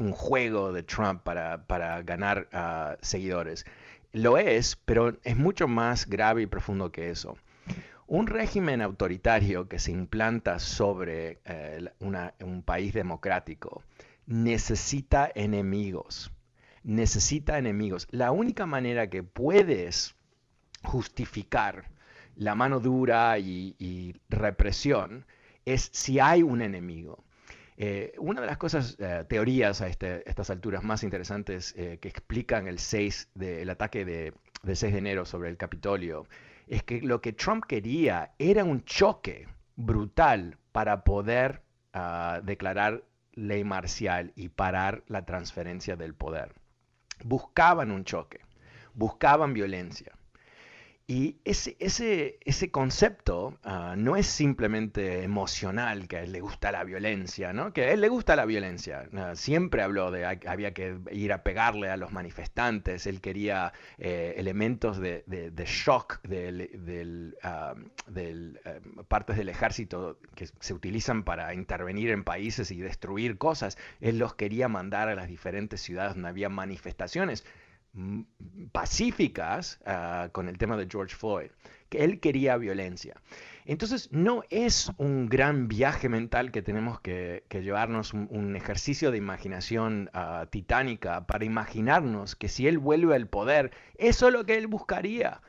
[0.00, 3.66] un juego de Trump para, ganar uh, seguidores.
[4.12, 7.36] Lo es, pero es mucho más grave y profundo que eso.
[8.06, 13.82] Un régimen autoritario que se implanta sobre eh, un país democrático
[14.26, 16.32] necesita enemigos.
[16.82, 18.06] Necesita enemigos.
[18.10, 20.15] La única manera que puedes
[20.86, 21.84] justificar
[22.36, 25.26] la mano dura y, represión
[25.64, 27.24] es si hay un enemigo.
[27.78, 32.08] Eh, una de las cosas, eh, teorías a este, estas alturas más interesantes eh, que
[32.08, 34.32] explican el, 6 de, ataque de,
[34.64, 36.26] 6 de enero sobre el Capitolio
[36.66, 39.46] es que lo que Trump quería era un choque
[39.76, 46.54] brutal para poder ah, declarar ley marcial y parar la transferencia del poder.
[47.24, 48.40] Buscaban un choque,
[48.94, 50.15] buscaban violencia.
[51.08, 56.72] Y ese, ese, ese concepto ah, no es simplemente emocional, que a él le gusta
[56.72, 57.72] la violencia, ¿no?
[57.72, 59.08] Que a él le gusta la violencia.
[59.14, 63.72] Ah, siempre habló de que había que ir a pegarle a los manifestantes, él quería
[63.98, 67.76] eh, elementos de, de, shock del, del, ah,
[68.08, 73.78] del eh, partes del ejército que se utilizan para intervenir en países y destruir cosas.
[74.00, 77.44] Él los quería mandar a las diferentes ciudades donde había manifestaciones
[78.72, 81.50] pacíficas ah, con el tema de George Floyd,
[81.88, 83.20] que él quería violencia.
[83.64, 90.10] Entonces no es un gran viaje mental que tenemos que, llevarnos, un, ejercicio de imaginación
[90.12, 94.66] ah, titánica para imaginarnos que si él vuelve al poder, eso es lo que él
[94.68, 95.42] buscaría.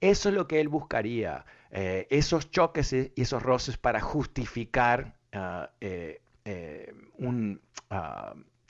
[0.00, 1.46] Eso es lo que él buscaría.
[1.70, 7.60] Eh, esos choques y esos roces para justificar ah, eh, eh, un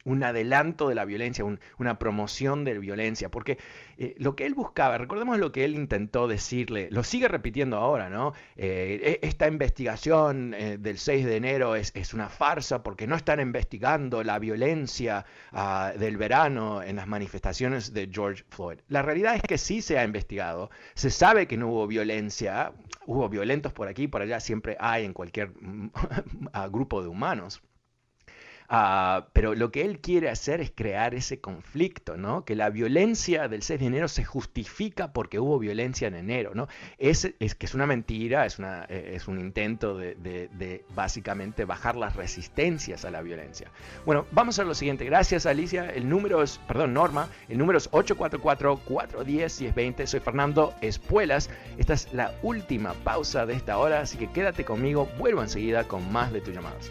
[0.04, 1.44] un adelanto de la violencia,
[1.78, 3.58] una promoción de violencia, porque
[3.96, 8.10] eh, lo que él buscaba, recordemos lo que él intentó decirle, lo sigue repitiendo ahora,
[8.10, 8.34] ¿no?
[8.56, 13.40] Eh, e, esta investigación eh, del 6 de enero es, una farsa porque no están
[13.40, 18.78] investigando la violencia ah, del verano en las manifestaciones de George Floyd.
[18.88, 22.72] La realidad es que sí se ha investigado, se sabe que no hubo violencia,
[23.06, 25.90] hubo violentos por aquí por allá, siempre hay en cualquier mm,
[26.70, 27.62] grupo de humanos.
[28.68, 32.44] Ah, pero lo que él quiere hacer es crear ese conflicto, ¿no?
[32.44, 36.66] Que la violencia del 6 de enero se justifica porque hubo violencia en enero, ¿no?
[36.98, 43.04] Es, que es una mentira, es, eh, un intento de, de, básicamente bajar las resistencias
[43.04, 43.70] a la violencia.
[44.06, 45.04] Bueno, vamos a lo siguiente.
[45.04, 45.90] Gracias, Alicia.
[45.90, 50.06] El número es, perdón, Norma, el número es 844-410-1020.
[50.06, 51.50] Soy Fernando Espuelas.
[51.76, 55.08] Esta es la última pausa de esta hora, así que quédate conmigo.
[55.18, 56.90] Vuelvo enseguida con más de tus llamadas.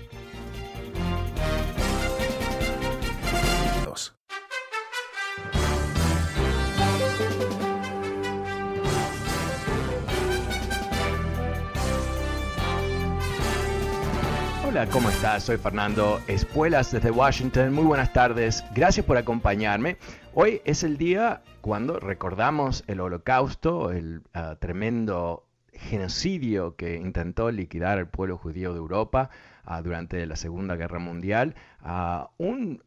[14.73, 15.43] Hola, ¿cómo estás?
[15.43, 17.71] Soy Fernando Espuelas desde Washington.
[17.73, 18.65] Muy buenas tardes.
[18.73, 19.97] Gracias por acompañarme.
[20.33, 27.99] Hoy es el día cuando recordamos el holocausto, el ah, tremendo genocidio que intentó liquidar
[27.99, 29.29] el pueblo judío de Europa
[29.65, 32.81] Ah, durante la Segunda Guerra Mundial, a un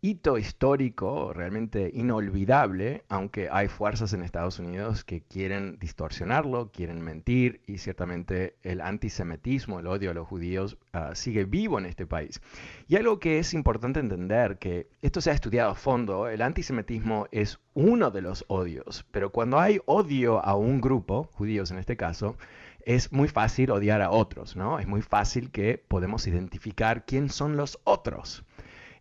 [0.00, 7.60] hito histórico realmente inolvidable, aunque hay fuerzas en Estados Unidos que quieren distorsionarlo, quieren mentir
[7.66, 12.40] y ciertamente el antisemitismo, el odio a los judíos ah, sigue vivo en este país.
[12.86, 17.26] Y algo que es importante entender, que esto se ha estudiado a fondo, el antisemitismo
[17.32, 21.96] es uno de los odios, pero cuando hay odio a un grupo, judíos en este
[21.96, 22.36] caso,
[22.84, 24.78] es muy fácil odiar a otros, ¿no?
[24.78, 28.19] Es muy fácil que podemos identificar quién son los otros.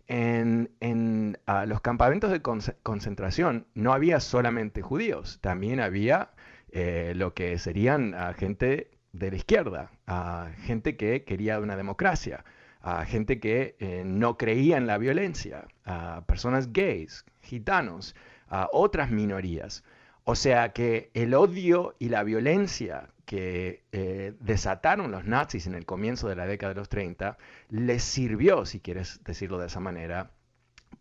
[0.08, 6.32] En, los campamentos de concentración no había solamente judíos, también había
[6.71, 9.91] eh, lo que serían gente de la izquierda,
[10.63, 12.43] gente que quería una democracia,
[13.05, 15.65] gente que eh, no creía en la violencia,
[16.25, 18.15] personas gays, gitanos,
[18.71, 19.84] otras minorías.
[20.32, 25.88] O sea que el odio y la violencia que eh, desataron los nazis en el
[25.88, 27.36] comienzo de la década de los 30
[27.70, 30.30] les sirvió, si quieres decirlo de esa manera,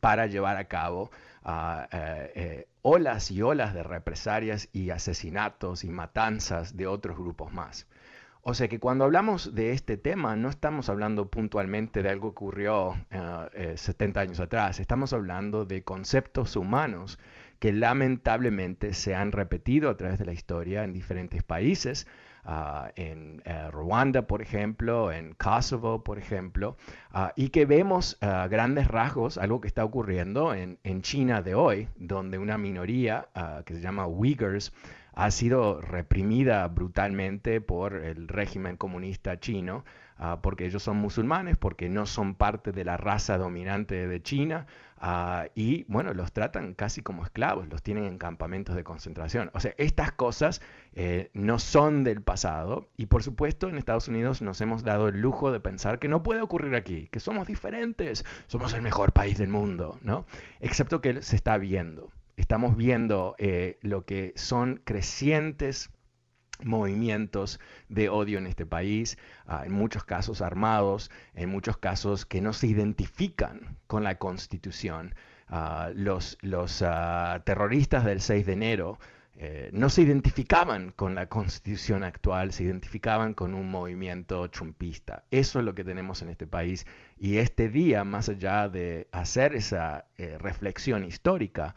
[0.01, 1.11] para llevar a cabo
[1.45, 7.53] ah, eh, eh, olas y olas de represalias y asesinatos y matanzas de otros grupos
[7.53, 7.87] más.
[8.41, 12.45] O sea que cuando hablamos de este tema no estamos hablando puntualmente de algo que
[12.47, 12.95] ocurrió
[13.75, 17.19] 70 años atrás, estamos hablando de conceptos humanos
[17.59, 22.07] que lamentablemente se han repetido a través de la historia en diferentes países,
[22.45, 26.77] ah, en eh, Ruanda, por ejemplo, en Kosovo, por ejemplo,
[27.11, 31.55] ah, y que vemos ah, grandes rasgos algo que está ocurriendo en, en China de
[31.55, 33.29] hoy, donde una minoría
[33.65, 34.73] que se llama Uyghurs
[35.15, 39.85] ha sido reprimida brutalmente por el régimen comunista chino
[40.21, 44.67] Ah, porque ellos son musulmanes, porque no son parte de la raza dominante de China,
[45.01, 49.51] ah, y bueno, los tratan casi como esclavos, los tienen en campamentos de concentración.
[49.55, 50.61] O sea, estas cosas
[50.95, 55.21] eh, no son del pasado, y por supuesto en Estados Unidos nos hemos dado el
[55.21, 59.39] lujo de pensar que no puede ocurrir aquí, que somos diferentes, somos el mejor país
[59.39, 60.27] del mundo, ¿no?
[60.61, 62.11] Excepto que se está viendo.
[62.37, 65.91] Estamos viendo eh, lo que son crecientes
[66.65, 72.41] movimientos de odio en este país, ah, en muchos casos armados, en muchos casos que
[72.41, 75.15] no se identifican con la constitución.
[75.49, 78.99] Ah, los, los ah, terroristas del 6 de enero
[79.41, 85.25] eh, no se identificaban con la constitución actual, se identificaban con un movimiento trumpista.
[85.31, 89.55] Eso es lo que tenemos en este país y este día, más allá de hacer
[89.55, 91.75] esa eh, reflexión histórica,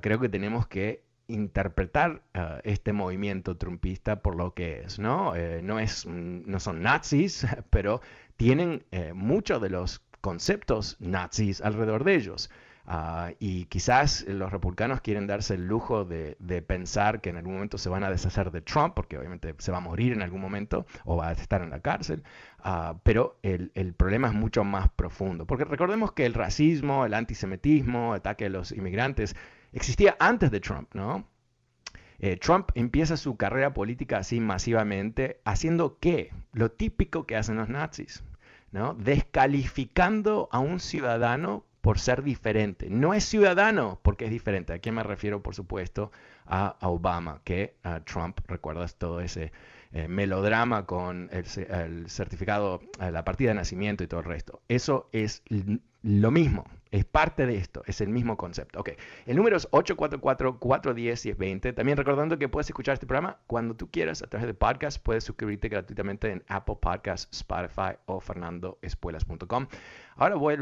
[0.00, 5.34] creo que tenemos que interpretar eh, este movimiento trumpista por lo que es, ¿no?
[5.34, 8.00] Eh, no, es, no son nazis, pero
[8.36, 12.50] tienen eh, muchos de los conceptos nazis alrededor de ellos.
[12.88, 16.36] Ah, y quizás los republicanos quieren darse el lujo de,
[16.68, 19.78] pensar que en algún momento se van a deshacer de Trump, porque obviamente se va
[19.78, 22.22] a morir en algún momento o va a estar en la cárcel,
[22.60, 25.46] ah, pero el, el, problema es mucho más profundo.
[25.46, 29.34] Porque recordemos que el racismo, el antisemitismo, ataque a los inmigrantes,
[29.76, 31.28] existía antes de Trump, ¿no?
[32.18, 36.32] Eh, Trump empieza su carrera política así masivamente, haciendo qué?
[36.52, 38.24] Lo típico que hacen los nazis,
[38.72, 38.94] ¿no?
[38.94, 42.88] Descalificando a un ciudadano por ser diferente.
[42.88, 44.72] No es ciudadano porque es diferente.
[44.72, 45.42] ¿A quién me refiero?
[45.42, 46.10] Por supuesto,
[46.46, 49.52] a, Obama, que a Trump, recuerdas todo ese
[49.92, 54.62] eh, melodrama con el, el certificado, eh, la partida de nacimiento y todo el resto.
[54.68, 55.42] Eso es
[56.02, 56.64] lo mismo.
[56.96, 58.80] Es parte de esto, es el mismo concepto.
[58.80, 58.92] Ok,
[59.26, 61.74] el número es 844-410-1020.
[61.74, 65.04] También recordando que puedes escuchar este programa cuando tú quieras a través de podcast.
[65.04, 69.66] Puedes suscribirte gratuitamente en Apple Podcasts, Spotify o fernandoespuelas.com.
[70.16, 70.56] Ahora voy a,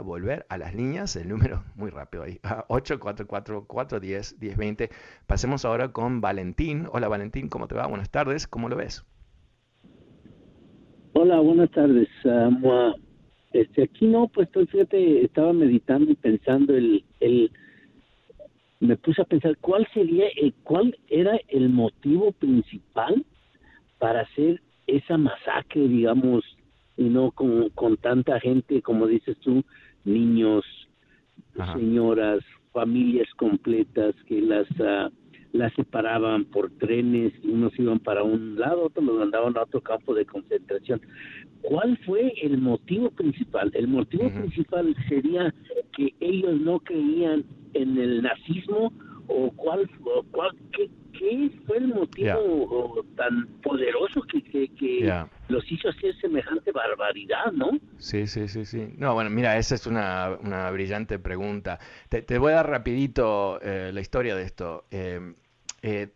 [0.00, 4.88] volver a las líneas, el número muy rápido ahí, 844-410-1020.
[5.26, 6.88] Pasemos ahora con Valentín.
[6.90, 7.86] Hola Valentín, ¿cómo te va?
[7.86, 9.04] Buenas tardes, ¿cómo lo ves?
[11.12, 12.08] Hola, buenas tardes.
[12.24, 12.94] Uh,
[13.52, 17.50] Este, aquí no, pues fíjate, estaba meditando y pensando el, el
[18.80, 23.24] me puse a pensar cuál sería, eh, cuál era el motivo principal
[23.98, 26.44] para hacer esa masacre, digamos,
[26.96, 29.62] y no con, con tanta gente, como dices tú,
[30.04, 30.64] niños,
[31.74, 32.40] señoras,
[32.72, 35.12] familias completas que las uh,
[35.52, 40.14] las separaban por trenes, unos iban para un lado, otros los mandaban a otro campo
[40.14, 41.00] de concentración.
[41.62, 43.70] ¿Cuál fue el motivo principal?
[43.74, 45.52] El motivo principal sería
[45.96, 47.44] que ellos no creían
[47.74, 48.92] en el nazismo
[49.26, 49.88] o cuál,
[50.30, 50.88] cuál qué,
[51.66, 55.12] fue el motivo tan poderoso que, que,
[55.48, 57.70] los hizo hacer semejante barbaridad, ¿no?
[57.98, 58.94] Sí, sí, sí, sí.
[58.96, 61.78] No, bueno, mira, esa es una, una brillante pregunta.
[62.08, 64.86] Te, te, voy a dar rapidito eh, la historia de esto.
[64.90, 65.34] Eh,
[65.82, 66.08] eh,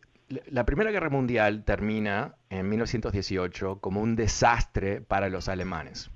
[0.49, 6.11] la Primera Guerra Mundial termina en 1918 como un desastre para los alemanes.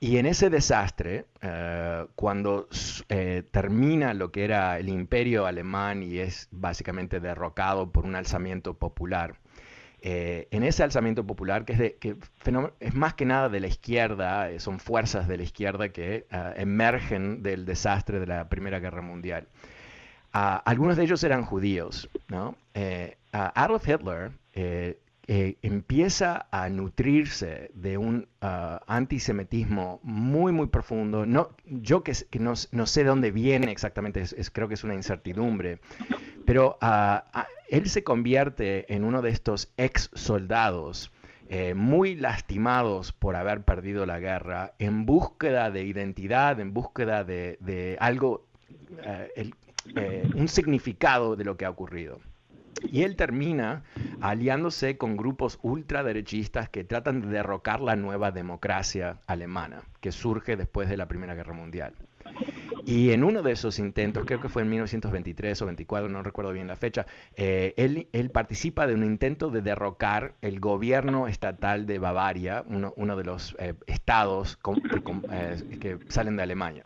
[0.00, 2.68] Y en ese desastre, eh, cuando
[3.10, 8.74] eh, termina lo que era el imperio alemán y es básicamente derrocado por un alzamiento
[8.74, 9.36] popular,
[10.02, 15.36] en ese alzamiento popular, que, es, más que nada de la izquierda, son fuerzas de
[15.36, 16.26] la izquierda que
[16.56, 19.46] emergen del desastre de la Primera Guerra Mundial
[20.32, 22.08] algunos de ellos eran judíos.
[22.74, 24.32] Eh, Adolf Hitler
[25.30, 31.24] eh, eh, empieza a nutrirse de un ah, antisemitismo muy, muy profundo.
[31.24, 35.78] No, yo que, no, sé de dónde viene exactamente, es, creo que es una incertidumbre,
[36.44, 41.12] pero ah, él se convierte en uno de estos ex soldados.
[41.74, 48.46] muy lastimados por haber perdido la guerra, en búsqueda de identidad, en búsqueda de, algo,
[49.36, 49.54] el,
[49.94, 52.20] eh, un significado de lo que ha ocurrido.
[52.82, 53.82] Y él termina
[54.20, 60.88] aliándose con grupos ultraderechistas que tratan de derrocar la nueva democracia alemana, que surge después
[60.88, 61.94] de la Primera Guerra Mundial.
[62.86, 66.52] Y en uno de esos intentos, creo que fue en 1923 o 24, no recuerdo
[66.52, 67.06] bien la fecha,
[67.36, 73.24] eh, él, participa de un intento de derrocar el gobierno estatal de Bavaria, uno, de
[73.24, 74.58] los eh, estados
[75.80, 76.84] que salen de Alemania.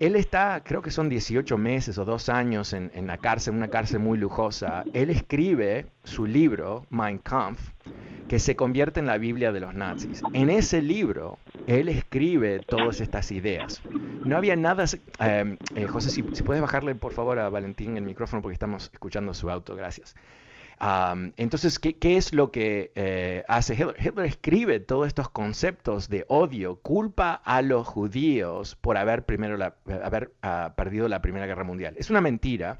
[0.00, 3.98] Él está, creo que son 18 meses o dos años en, la cárcel, una cárcel
[3.98, 4.84] muy lujosa.
[4.92, 7.60] Él escribe su libro, Mein Kampf,
[8.28, 10.22] que se convierte en la Biblia de los nazis.
[10.34, 13.82] En ese libro, él escribe todas estas ideas.
[14.24, 14.84] No había nada...
[15.20, 18.90] Eh, eh, José, si, si, puedes bajarle por favor a Valentín el micrófono porque estamos
[18.92, 20.14] escuchando su auto, gracias
[21.36, 23.96] entonces, ¿qué, es lo que eh, hace Hitler?
[23.98, 29.58] Hitler escribe todos estos conceptos de odio, culpa a los judíos por haber, primero
[30.02, 31.94] haber ah, perdido la Primera Guerra Mundial.
[31.98, 32.78] Es una mentira.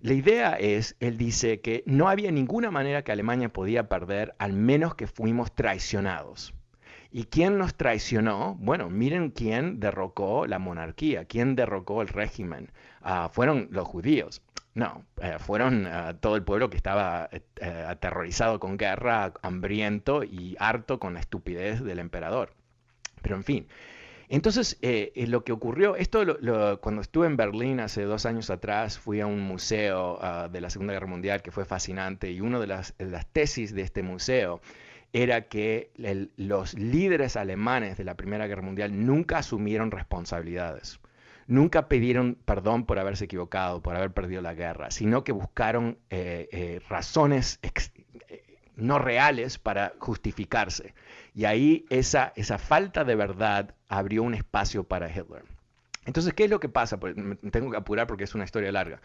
[0.00, 4.52] La idea es, él dice que no había ninguna manera que Alemania podía perder, al
[4.52, 6.54] menos que fuimos traicionados.
[7.14, 8.56] ¿Y quién nos traicionó?
[8.58, 12.70] Bueno, miren quién derrocó la monarquía, quién derrocó el régimen.
[13.02, 14.42] Ah, fueron los judíos.
[14.74, 20.56] No, eh, fueron eh, todo el pueblo que estaba eh, aterrorizado con guerra, hambriento y
[20.58, 22.54] harto con la estupidez del emperador.
[23.20, 23.68] Pero en fin,
[24.28, 24.78] entonces
[25.14, 26.24] lo que ocurrió, esto
[26.80, 30.70] cuando estuve en Berlín hace dos años atrás, fui a un museo ah, de la
[30.70, 32.94] Segunda Guerra Mundial que fue fascinante y una de las,
[33.32, 34.60] tesis de este museo
[35.12, 35.90] era que
[36.36, 40.98] los líderes alemanes de la Primera Guerra Mundial nunca asumieron responsabilidades
[41.52, 46.48] nunca pidieron perdón por haberse equivocado, por haber perdido la guerra, sino que buscaron eh,
[46.50, 48.42] eh, razones eh,
[48.76, 50.94] no reales para justificarse.
[51.34, 55.44] Y ahí esa, esa falta de verdad abrió un espacio para Hitler.
[56.06, 56.98] Entonces, ¿qué es lo que pasa?
[56.98, 57.14] Pues,
[57.52, 59.00] tengo que apurar porque es una historia larga.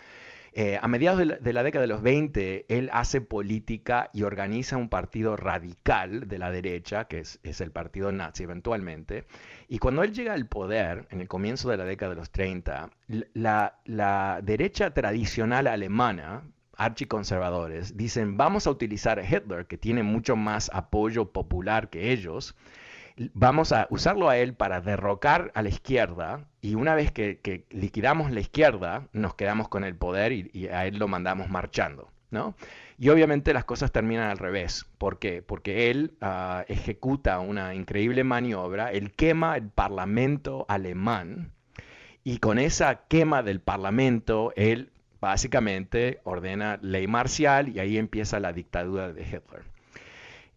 [0.60, 4.89] Eh, a mediados de la, década de los 20, él hace política y organiza un
[4.89, 9.28] partido radical de la derecha, que es, el partido nazi eventualmente.
[9.68, 12.89] Y cuando él llega al poder, en el comienzo de la década de los 30,
[13.36, 16.41] la, derecha tradicional alemana,
[16.76, 22.55] archiconservadores, dicen, vamos a utilizar a Hitler, que tiene mucho más apoyo popular que ellos,
[23.34, 28.32] vamos a usarlo a él para derrocar a la izquierda y una vez que, liquidamos
[28.32, 32.09] la izquierda, nos quedamos con el poder y, a él lo mandamos marchando.
[32.30, 32.55] ¿no?
[32.97, 34.86] Y obviamente las cosas terminan al revés.
[34.97, 35.41] ¿Por qué?
[35.41, 41.53] Porque él ah, ejecuta una increíble maniobra, él quema el parlamento alemán
[42.24, 44.91] y con esa quema del parlamento, él
[45.22, 49.76] básicamente ordena ley marcial y ahí empieza la dictadura de Hitler.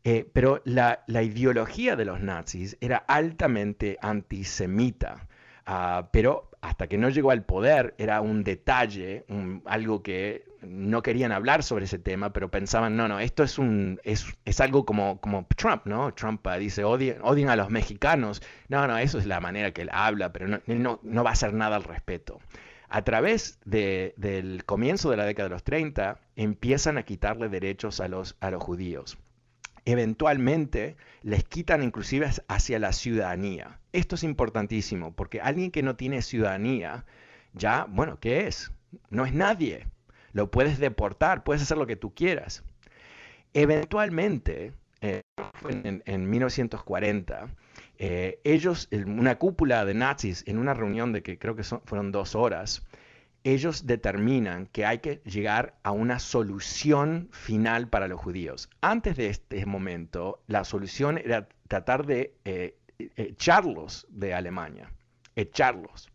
[0.05, 5.29] Eh, pero la, ideología de los nazis era altamente antisemita,
[5.67, 9.25] ah, pero hasta que no llegó al poder era un detalle,
[9.67, 14.01] algo que no querían hablar sobre ese tema, pero pensaban, no, no, esto es, un,
[14.05, 16.13] es, es algo como, como Trump, ¿no?
[16.15, 18.43] Trump dice, odien, a los mexicanos.
[18.69, 21.31] No, no, eso es la manera que él habla, pero no, él no, no va
[21.31, 22.41] a hacer nada al respecto.
[22.89, 28.09] A través del comienzo de la década de los 30, empiezan a quitarle derechos a
[28.09, 29.19] los, a los judíos
[29.85, 33.79] eventualmente les quitan inclusive hacia la ciudadanía.
[33.93, 37.05] Esto es importantísimo porque alguien que no tiene ciudadanía,
[37.53, 38.73] ya, bueno, ¿qué es?
[39.11, 39.87] No es nadie.
[40.33, 42.63] Lo puedes deportar, puedes hacer lo que tú quieras.
[43.53, 45.23] Eventualmente, eh,
[45.69, 47.49] en, 1940,
[47.99, 52.35] eh, ellos, una cúpula de nazis, en una reunión de que creo que fueron dos
[52.35, 52.87] horas,
[53.45, 58.69] ellos determinan que hay que llegar a una solución final para los judíos.
[58.81, 62.77] Antes de este momento, la solución era tratar de eh,
[63.17, 64.93] echarlos de Alemania,
[65.37, 66.11] echarlos.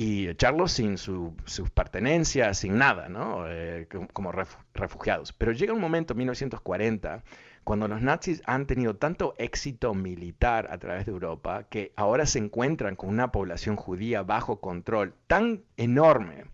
[0.00, 1.34] Y echarlos sin sus
[1.74, 3.46] pertenencias, sin nada, ¿no?
[3.48, 4.30] Eh, como
[4.72, 5.32] refugiados.
[5.32, 7.24] Pero llega un momento, en 1940,
[7.68, 12.38] cuando los nazis han tenido tanto éxito militar a través de Europa que ahora se
[12.38, 16.46] encuentran con una población judía bajo control tan enorme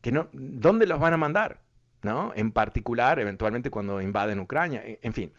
[0.00, 1.60] que no, ¿dónde los van a mandar?
[2.02, 2.32] ¿No?
[2.34, 5.32] En particular, eventualmente cuando invaden Ucrania, en fin.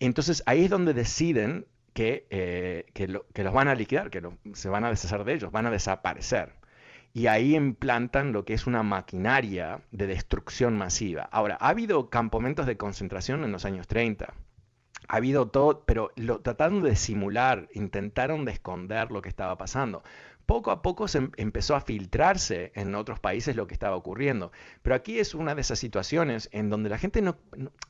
[0.00, 4.22] Entonces ahí es donde deciden que, eh, que, los van a liquidar, que
[4.54, 6.54] se van a deshacer de ellos, van a desaparecer.
[7.12, 11.28] Y ahí implantan lo que es una maquinaria de destrucción masiva.
[11.30, 14.32] Ahora, ha habido campamentos de concentración en los años 30,
[15.08, 20.02] ha habido todo, pero lo, tratando de simular, intentaron de esconder lo que estaba pasando.
[20.46, 24.52] Poco a poco se em, empezó a filtrarse en otros países lo que estaba ocurriendo.
[24.82, 27.36] Pero aquí es una de esas situaciones en donde la gente no,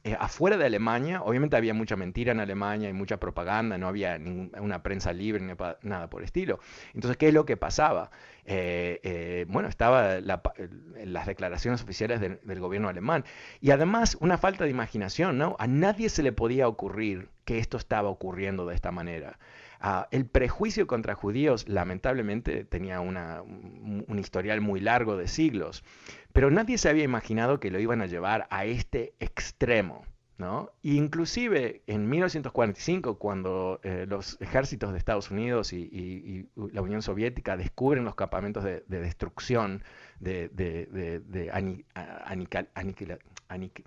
[0.04, 4.18] eh, afuera de Alemania, obviamente había mucha mentira en Alemania y mucha propaganda, no había
[4.18, 5.54] ninguna prensa libre ni
[5.88, 6.60] nada por el estilo.
[6.94, 8.10] Entonces, ¿qué es lo que pasaba?
[8.44, 13.24] Eh, eh, bueno, estaba las declaraciones oficiales del gobierno alemán.
[13.60, 15.56] Y además, una falta de imaginación, ¿no?
[15.58, 19.38] A nadie se le podía ocurrir que esto estaba ocurriendo de esta manera.
[19.84, 25.82] Ah, el prejuicio contra judíos, lamentablemente, tenía un historial muy largo de siglos,
[26.32, 30.04] pero nadie se había imaginado que lo iban a llevar a este extremo.
[30.82, 38.04] Inclusive en 1945, cuando eh, los ejércitos de Estados Unidos y, la Unión Soviética descubren
[38.04, 39.84] los campamentos de, destrucción,
[40.18, 40.48] de,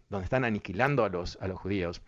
[0.09, 2.01] donde están aniquilando a los, a los judíos,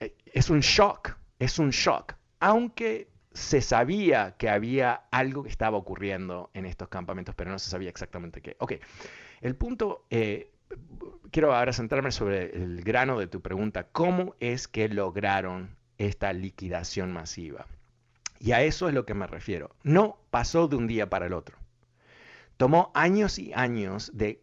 [0.00, 5.76] eh, es un shock, es un shock, aunque se sabía que había algo que estaba
[5.76, 8.56] ocurriendo en estos campamentos, pero no se sabía exactamente qué.
[8.58, 8.72] Ok,
[9.42, 10.50] el punto eh,
[11.30, 13.88] quiero ahora centrarme sobre el grano de tu pregunta.
[13.92, 17.66] ¿Cómo es que lograron esta liquidación masiva?
[18.40, 19.76] Y a eso es lo que me refiero.
[19.82, 21.58] No pasó de un día para el otro.
[22.56, 24.42] Tomó años y años de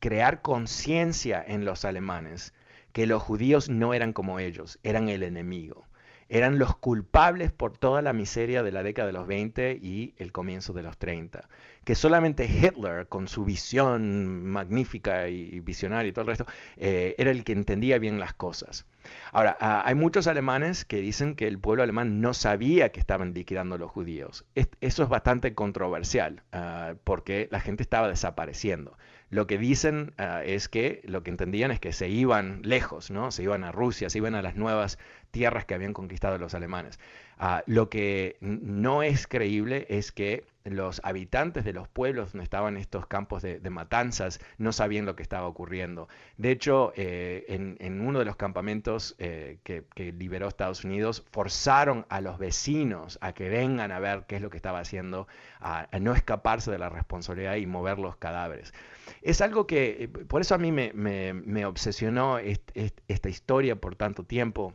[0.00, 2.52] crear conciencia en los alemanes
[2.92, 5.87] que los judíos no eran como ellos, eran el enemigo
[6.28, 10.32] eran los culpables por toda la miseria de la década de los 20 y el
[10.32, 11.48] comienzo de los 30.
[11.84, 17.30] Que solamente Hitler, con su visión magnífica y visionaria y todo el resto, eh, era
[17.30, 18.84] el que entendía bien las cosas.
[19.32, 23.32] Ahora, ah, hay muchos alemanes que dicen que el pueblo alemán no sabía que estaban
[23.32, 24.44] liquidando los judíos.
[24.54, 28.98] eso es bastante controversial, ah, porque la gente estaba desapareciendo.
[29.30, 33.30] Lo que dicen ah, es que lo que entendían es que se iban lejos, ¿no?
[33.30, 34.98] Se iban a Rusia, se iban a las nuevas
[35.30, 36.98] tierras que habían conquistado los alemanes.
[37.40, 42.76] Ah, lo que no es creíble es que los habitantes de los pueblos donde estaban
[42.76, 46.08] estos campos de, matanzas no sabían lo que estaba ocurriendo.
[46.36, 52.20] De hecho, eh, en, uno de los campamentos eh, que, liberó Estados Unidos, forzaron a
[52.20, 55.28] los vecinos a que vengan a ver qué es lo que estaba haciendo,
[55.60, 58.74] a, no escaparse de la responsabilidad y mover los cadáveres.
[59.22, 64.74] Es algo que, eh, por eso a mí me, obsesionó esta historia por tanto tiempo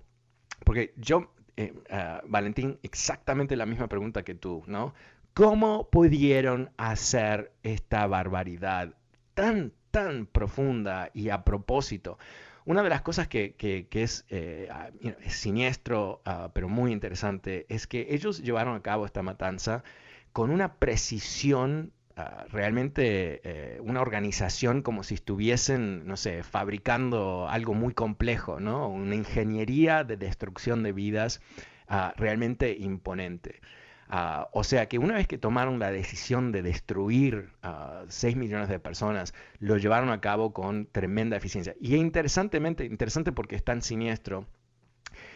[0.64, 4.94] porque yo, eh, ah, Valentín, exactamente la misma pregunta que tú, ¿no?
[5.34, 8.94] ¿Cómo pudieron hacer esta barbaridad
[9.34, 12.18] tan, tan profunda y a propósito?
[12.66, 13.56] Una de las cosas que,
[13.92, 14.90] es, eh, ah,
[15.28, 19.84] siniestro, ah, pero muy interesante, es que ellos llevaron a cabo esta matanza
[20.32, 27.74] con una precisión Ah, realmente eh, una organización como si estuviesen, no sé, fabricando algo
[27.74, 28.88] muy complejo, ¿no?
[28.88, 31.42] Una ingeniería de destrucción de vidas
[31.88, 33.62] ah, realmente imponente.
[34.10, 38.70] Ah, o sea que una vez que tomaron la decisión de destruir a 6 millones
[38.70, 41.76] de personas, lo llevaron a cabo con tremenda eficiencia.
[41.82, 44.46] Y interesantemente, interesante porque es tan siniestro,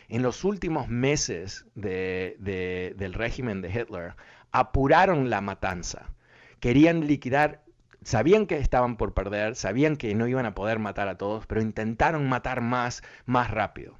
[0.10, 4.16] en los últimos meses del régimen de Hitler,
[4.52, 6.12] apuraron la matanza
[6.60, 7.64] querían liquidar
[8.08, 11.62] sabían que estaban por perder, sabían que no iban a poder matar a todos, pero
[11.62, 13.97] intentaron matar más, más rápido.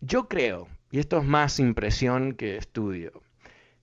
[0.00, 3.22] Yo creo, y esto es más impresión que estudio,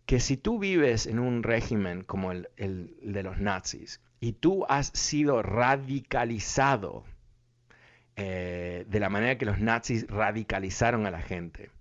[0.05, 4.87] que si tú vives en un régimen como el, de los nazis y tú has
[4.93, 7.03] sido radicalizado
[8.15, 11.71] eh, de la manera que los nazis radicalizaron a la gente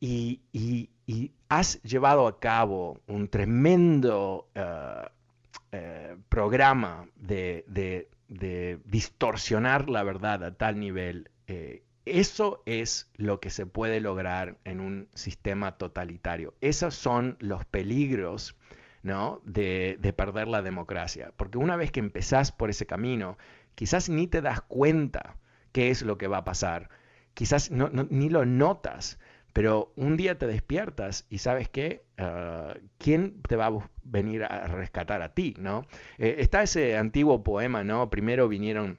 [0.00, 0.90] y,
[1.48, 5.08] has llevado a cabo un tremendo eh,
[5.72, 8.08] eh, programa de,
[8.86, 11.30] distorsionar la verdad a tal nivel
[12.04, 16.54] eso es lo que se puede lograr en un sistema totalitario.
[16.60, 18.56] Esos son los peligros
[19.02, 19.40] ¿no?
[19.44, 21.32] de, perder la democracia.
[21.36, 23.38] Porque una vez que empezás por ese camino,
[23.74, 25.36] quizás ni te das cuenta
[25.72, 26.90] qué es lo que va a pasar.
[27.32, 29.18] Quizás ni lo notas,
[29.54, 34.66] pero un día te despiertas y sabes qué, ah, ¿quién te va a venir a
[34.66, 35.54] rescatar a ti?
[35.58, 35.86] ¿no?
[36.18, 38.10] Eh, está ese antiguo poema, ¿no?
[38.10, 38.98] Primero vinieron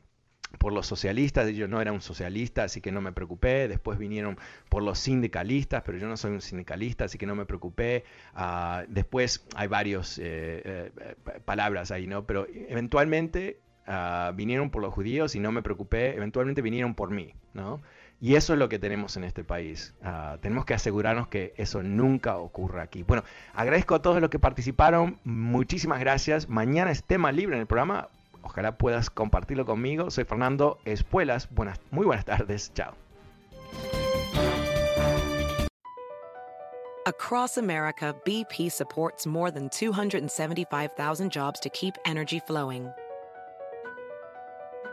[0.58, 3.68] por los socialistas, yo no era un socialista, así que no me preocupé.
[3.68, 4.38] Después vinieron
[4.70, 8.06] por los sindicalistas, pero yo no soy un sindicalista, así que no me preocupé.
[8.34, 12.26] Ah, después hay varias eh, eh, palabras ahí, ¿no?
[12.26, 16.16] Pero eventualmente ah, vinieron por los judíos y no me preocupé.
[16.16, 17.82] Eventualmente vinieron por mí, ¿no?
[18.22, 19.93] Y eso es lo que tenemos en este país.
[20.01, 23.03] Ah, tenemos que asegurarnos que eso nunca ocurra aquí.
[23.03, 25.20] Bueno, agradezco a todos los que participaron.
[25.24, 26.49] Muchísimas gracias.
[26.49, 28.09] Mañana es tema libre en el programa.
[28.41, 30.11] Ojalá puedas compartirlo conmigo.
[30.11, 31.49] Soy Fernando Espuelas.
[31.51, 32.72] Buenas, muy buenas tardes.
[32.74, 32.93] Chao.
[37.07, 42.91] Across America, BP supports more than 275,000 jobs to keep energy flowing.